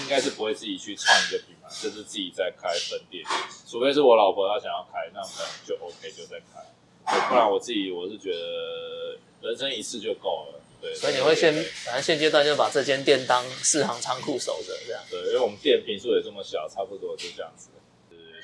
[0.01, 3.23] 应该是不会自己去创一个品牌，就是自己在开分店，
[3.67, 11.53] 除非是我老婆她想要开，那可能就 OK 就在开，不然我自己我是觉得人生一次就够了，对，所以你会先，
[11.85, 15.03] 反正现阶段就把这间店当市行仓库守着这样。
[15.11, 17.69] 对，因为我们店平数也这么小，差不多就这样子。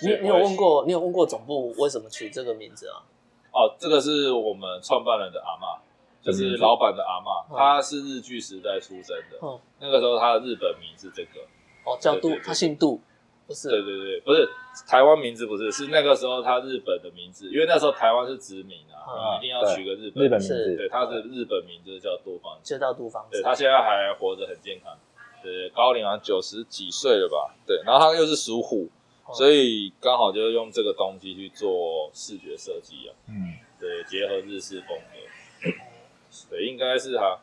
[0.02, 3.04] 你你有问过你有问过总部为什么取这个名字啊？
[3.52, 5.80] 哦，这个是我们创办人的阿妈，
[6.22, 9.38] 就是老板的阿妈，嗯她是日据时代出生的。
[9.42, 11.42] 嗯那个时候她的日本名是这个，
[11.86, 13.00] 哦，叫杜对对，对他姓杜，
[13.48, 13.70] 不是？
[13.70, 14.48] 对对对，不是
[14.88, 23.38] 台湾名字不是，是那个时候她日本的名字，因为那时候台湾是殖民啊，嗯你一定要取个日本日本名是字，对，她的日本名字叫杜芳就叫杜芳子。
[23.40, 24.96] 对他现在还活着很健康，
[25.42, 27.56] 对，高龄好像九十几岁了吧？
[27.66, 28.97] 对，然后他又是属虎，哦
[29.34, 35.70] 所以刚好就是用这个东西去做视觉设计啊，嗯，对，结合日式风格，
[36.50, 37.40] 对，应该是哈。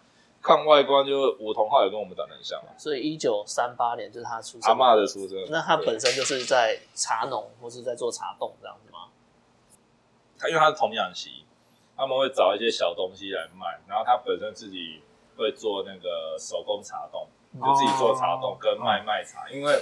[0.46, 4.68] 看外观就梧桐浩也跟我们长得很像嘛，所以一九三八年就是他出生。
[4.68, 5.42] 阿妈的出生。
[5.48, 9.08] 那他本身就是在茶农或是在做茶洞这样子吗？
[10.38, 11.46] 他因为他是童养媳，
[11.96, 15.00] 他们会找一些小东西来卖，然后他本身自己
[15.34, 17.26] 会做那个手工茶洞，
[17.58, 19.48] 就自己做茶洞跟卖卖茶。
[19.48, 19.72] 因为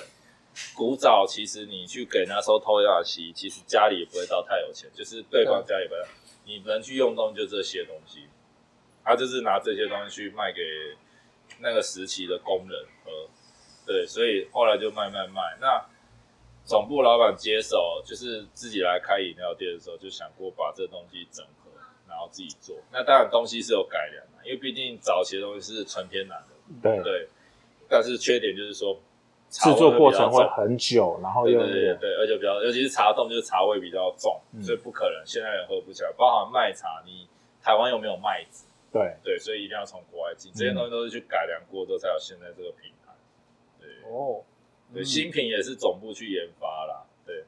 [0.74, 6.00] 古早其实你去给人家收童养媳，其实家里也不会到太有钱，就是对方家里不会，
[6.44, 8.26] 你能去用东西就这些东西，
[9.04, 10.60] 他就是拿这些东西去卖给
[11.60, 13.28] 那个时期的工人喝。
[13.84, 15.56] 对，所以后来就卖卖卖。
[15.60, 15.84] 那
[16.64, 21.70] 总部老板接手，就是自己来开饮料店的时候，就想过把这东西整合，
[22.08, 22.76] 然后自己做。
[22.92, 27.28] 那当然东西是有改良的，因为毕竟早期的东西是纯天然的，对，对。
[27.88, 28.98] 但是缺点就是说，
[29.52, 36.10] 制作过程会很久，然后对又对对对，而且比较，尤其是茶冻，就是茶味比较重，嗯所以不可能现在人喝不起来。
[36.16, 37.28] 包含麦茶，你
[37.62, 40.50] 台湾又没有麦子，对，对，所以一定要从国外进。
[40.54, 43.12] 这些东西都是去改良过之后才有现在这个品牌。
[43.78, 44.40] 对，哦，
[44.94, 47.04] 对，新品也是总部去研发啦。
[47.26, 47.44] 对，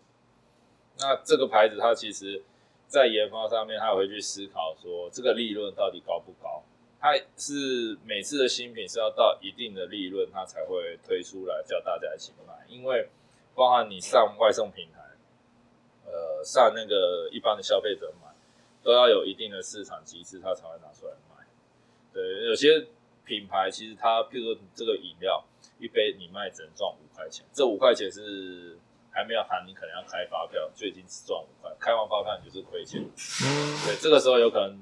[0.99, 2.43] 那这个牌子它其实
[2.87, 6.63] 在研发上面，它也会去思考说这个利润到底高不高。
[7.05, 12.55] 它是每次的新品是要到一定的利润，它才会推出来叫大家一起买。
[12.67, 13.11] 因为
[13.55, 15.01] 包含你上外送平台，
[16.07, 18.31] 呃，上那个一般的消费者买，
[18.83, 21.45] 都要有一定的市场机制，它才会拿出来卖。
[22.11, 22.87] 对，有些
[23.27, 25.45] 品牌其实它，譬如说这个饮料
[25.79, 28.79] 一杯你卖只能赚五块钱，这五块钱是
[29.11, 33.03] 还没有含你可能要开发票，就已经只赚五块，开完发票你就是亏钱。
[33.03, 34.81] 嗯，对，这个时候有可能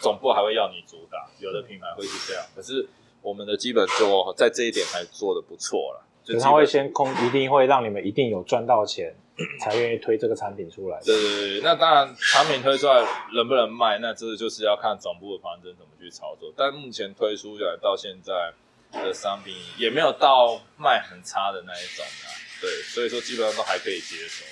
[0.00, 2.88] 总部还会要你主打，有的品牌会是这样，可是
[3.22, 6.04] 我们的基本做在这一点还做的不错了。
[6.24, 9.14] 就基本就他会先空，一定会让你们一定有赚到钱，
[9.60, 11.00] 才愿意推这个产品出来。
[11.02, 13.02] 对对对，那当然产品推出来
[13.34, 16.52] 能不能卖，那这就是要看总部的方针怎么去操作。
[16.54, 18.52] 但目前推出来到现在
[18.92, 22.28] 的商品也没有到卖很差的那一种啊，
[22.60, 24.44] 对，所以说基本上都还可以接受。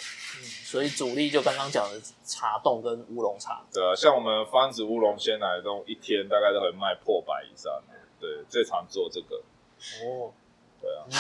[0.67, 3.63] 嗯，所以主力就刚刚讲的茶冻跟乌龙茶。
[3.73, 7.73] 对啊，像我们番子乌龙鲜奶冻一天大概都会卖破百以上，
[8.21, 10.33] 对，最常做这个，哦，
[10.81, 11.17] 对啊，嗯，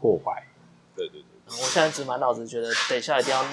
[0.00, 0.46] 破百，
[0.94, 1.26] 对对对。
[1.46, 3.44] 我现在只满脑子觉得，等一下一定要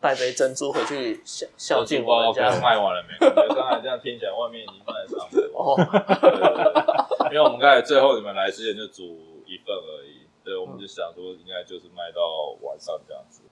[0.00, 2.50] 带杯珍珠回去孝孝敬我们家。
[2.60, 3.18] 卖完了没？
[3.18, 5.46] 感觉刚才这样听起来，外面已经卖得差不多。
[5.54, 13.42] 哦，对对对，因为我们刚才最后你们来之前就煮一份而已，对，我们就想说应该就是卖到晚上这样子。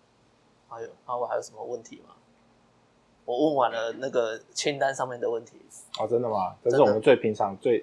[0.75, 2.15] 还有，那我还有什么问题吗？
[3.25, 5.53] 我问完了那个清单上面的问题，
[5.99, 6.55] 哦，真的吗？
[6.63, 7.83] 这是我们最平常最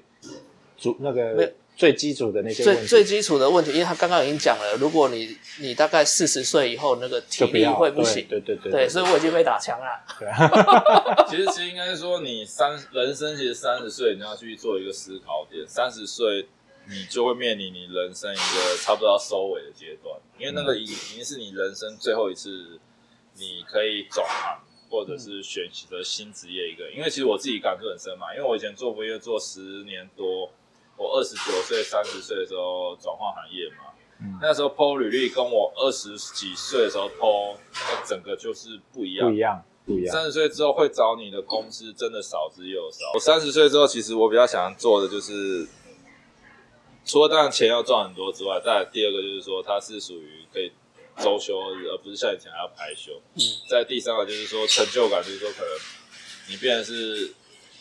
[0.78, 2.82] 主那个最基础的那些问题。
[2.86, 8.28] 最最基础的问题，因为他刚刚已经讲了，如果你你大概四十岁以后，那个体力会不行。
[8.30, 9.86] 对对对对，所以我已经被打枪了。
[10.20, 16.48] 对 啊，其实其实应该是说，你三人生其实三十岁你要去做一个思考点，三十岁
[16.90, 22.80] 你就会面临你人生一个差不多要收尾的阶段，因为那个已已经是你人生最后一次，
[23.36, 24.60] 你可以转行
[24.90, 26.90] 或者是选择新职业一个。
[26.92, 30.52] 因为其实我自己感触很深嘛，因为我以前做服务业做十年多，
[30.98, 33.86] 我二十九岁、三十岁的时候转换行业嘛。
[34.24, 40.14] 嗯那时候 PO 履历跟我二十几岁的时候 PO，那整个就是不一样，不一样，不一样。
[40.14, 43.00] 三十岁之后会找你的公司真的少之又少。
[43.16, 45.68] 我三十岁之后，其实我比较想做的就是，
[47.06, 50.72] 除了当然钱要赚很多之外，再来第二个就是说，它是属于可以
[51.18, 53.22] 周休日，而不是像以前还要排休。
[53.36, 55.70] 嗯，再第三个就是说成就感，就是说可能
[56.50, 57.34] 你变成是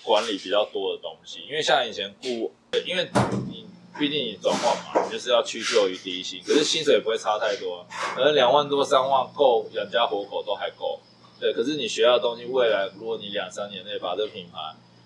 [0.03, 2.53] 管理比较多的东西，因为像以前雇，
[2.87, 3.09] 因为
[3.47, 3.67] 你
[3.99, 11.01] 毕竟你转换嘛，你就是要屈就于低薪，可是薪水也不会差太多，可能两万多三万够养家活口都还够。
[11.39, 14.59] 对，可是你学到的东西，未来如果你两三年内把这个品牌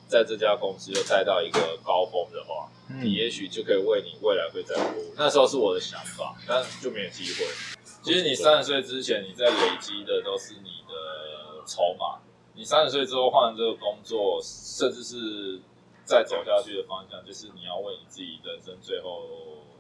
[0.07, 2.69] 在这家公司又带到一个高峰的话，
[3.03, 5.15] 你也许就可以为你未来会再服务。
[5.17, 7.47] 那时候是我的想法，但就没有机会。
[8.03, 12.19] 其实你三十岁之前，你在累积的都是你的筹码。
[12.57, 15.61] 你三十岁之后换这个工作，甚至是
[16.05, 19.27] 再走下去的方向，就是你要为你自己人生最后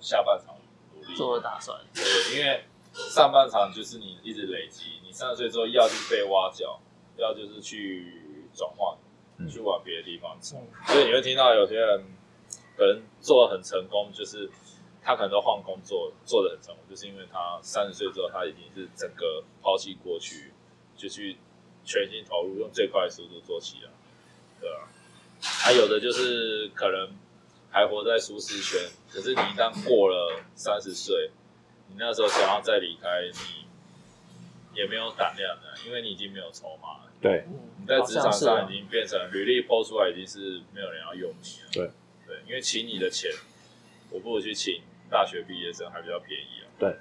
[0.00, 0.56] 下半场
[0.94, 1.14] 努力。
[1.14, 1.78] 做了打算。
[1.94, 2.02] 对，
[2.36, 2.64] 因为
[2.94, 6.80] 上半场就是你一直累积，你三十岁之后要就是被挖角，
[7.16, 9.03] 要就是去转换，嗯
[9.50, 10.56] 去往别的地方走。
[10.86, 12.04] 所以你会听到有些人
[12.76, 14.50] 可能做的很成功，就是
[15.02, 20.52] 他可能都换工作，做的很成功，就是因为他三十岁之后他已经是整个抛弃过去，
[20.96, 21.36] 就去
[21.84, 23.90] 全心投入，用最快的速度做起了，
[24.60, 24.88] 对啊。
[25.40, 27.10] 还有的就是可能
[27.70, 28.80] 还活在舒适圈，
[29.10, 31.30] 可是你一旦过了三十岁，
[31.88, 33.66] 你那时候想要再离开，你
[34.74, 37.10] 也没有胆量的，因为你已经没有筹码了。
[37.24, 41.68] 对，嗯，你在职场上已经变成履历抛出来，已经是没有人要用你了。
[41.72, 41.90] 对
[42.26, 43.30] 对，因为请你的钱，
[44.10, 46.68] 我不如去请大学毕业生还比较便宜啊。
[46.78, 46.94] 对，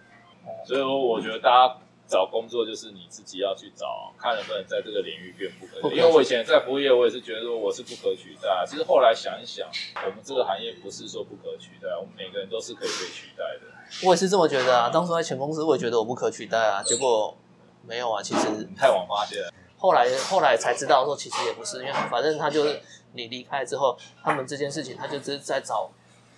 [0.65, 1.77] 所以说我觉得大家
[2.07, 5.81] 找工作就是你自己要去找，看能不能在这个领域变不可取。
[5.81, 8.63] 不可取因为我以前在服务业，我也是觉得说我是不可取代啊。
[8.65, 9.67] 其实后来想一想，
[10.05, 14.07] 我们这个行业不是说不可取代，我们每个人都是可以被取代的。
[14.07, 14.89] 我也是这么觉得啊。
[14.89, 17.37] 当初在前公司，我也觉得我不可取代啊，结果
[17.85, 18.23] 没有啊。
[18.23, 19.51] 其实太晚发现了，
[19.83, 22.79] 后来后来才知道说，其实也不是，因为反正他就是
[23.11, 25.89] 你离开之后，他们这件事情他就只是在找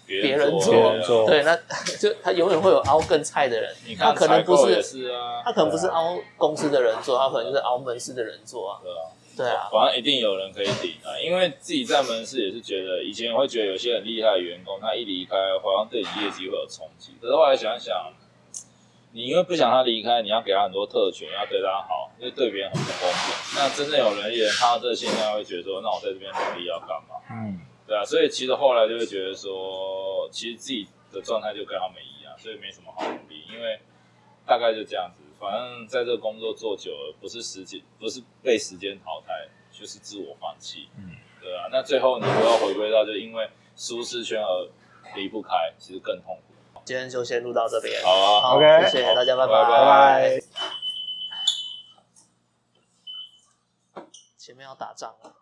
[0.08, 1.56] 别别人做别人做对，那
[2.02, 8.80] 就他永远会有凹更菜的人，他可能不是是啊，他可能不是凹公司的人做，他可能就是凹门市的人做啊。
[8.82, 9.14] 对啊。
[9.38, 17.12] 对啊，反正一定有人可以顶啊，因为自己在门市也是觉得，以前会觉得有些很厉害的员工，他一离开，好像对你业绩会有冲击。
[17.22, 18.14] 可是后来想想，
[19.16, 23.56] 你因为不想他离开，你要给他很多特权，要对他好，因为对别人很不公平。
[23.56, 27.16] 那真正有人看到这个现象，会觉得说，那我在这边努力要干嘛？
[27.32, 33.80] 嗯，对啊，所以其实后来就会觉得说，其实自己的状态就跟他们一样，所以没什么好努力，因为
[34.46, 35.24] 大概就这样子。
[35.40, 40.90] 反正在这个工作做久了，不是时间，不是被时间淘汰，就是自我放弃。
[40.98, 41.70] 嗯，对啊。
[41.72, 43.48] 那最后你都要回归到，就因为
[43.78, 44.68] 舒适圈而
[45.16, 46.55] 离不开，其实更痛苦。
[46.86, 48.02] 今天就先录到这边。
[48.04, 50.40] 好啊，好 OK 谢谢大家，拜拜拜拜。
[54.38, 55.34] 前面要打仗了。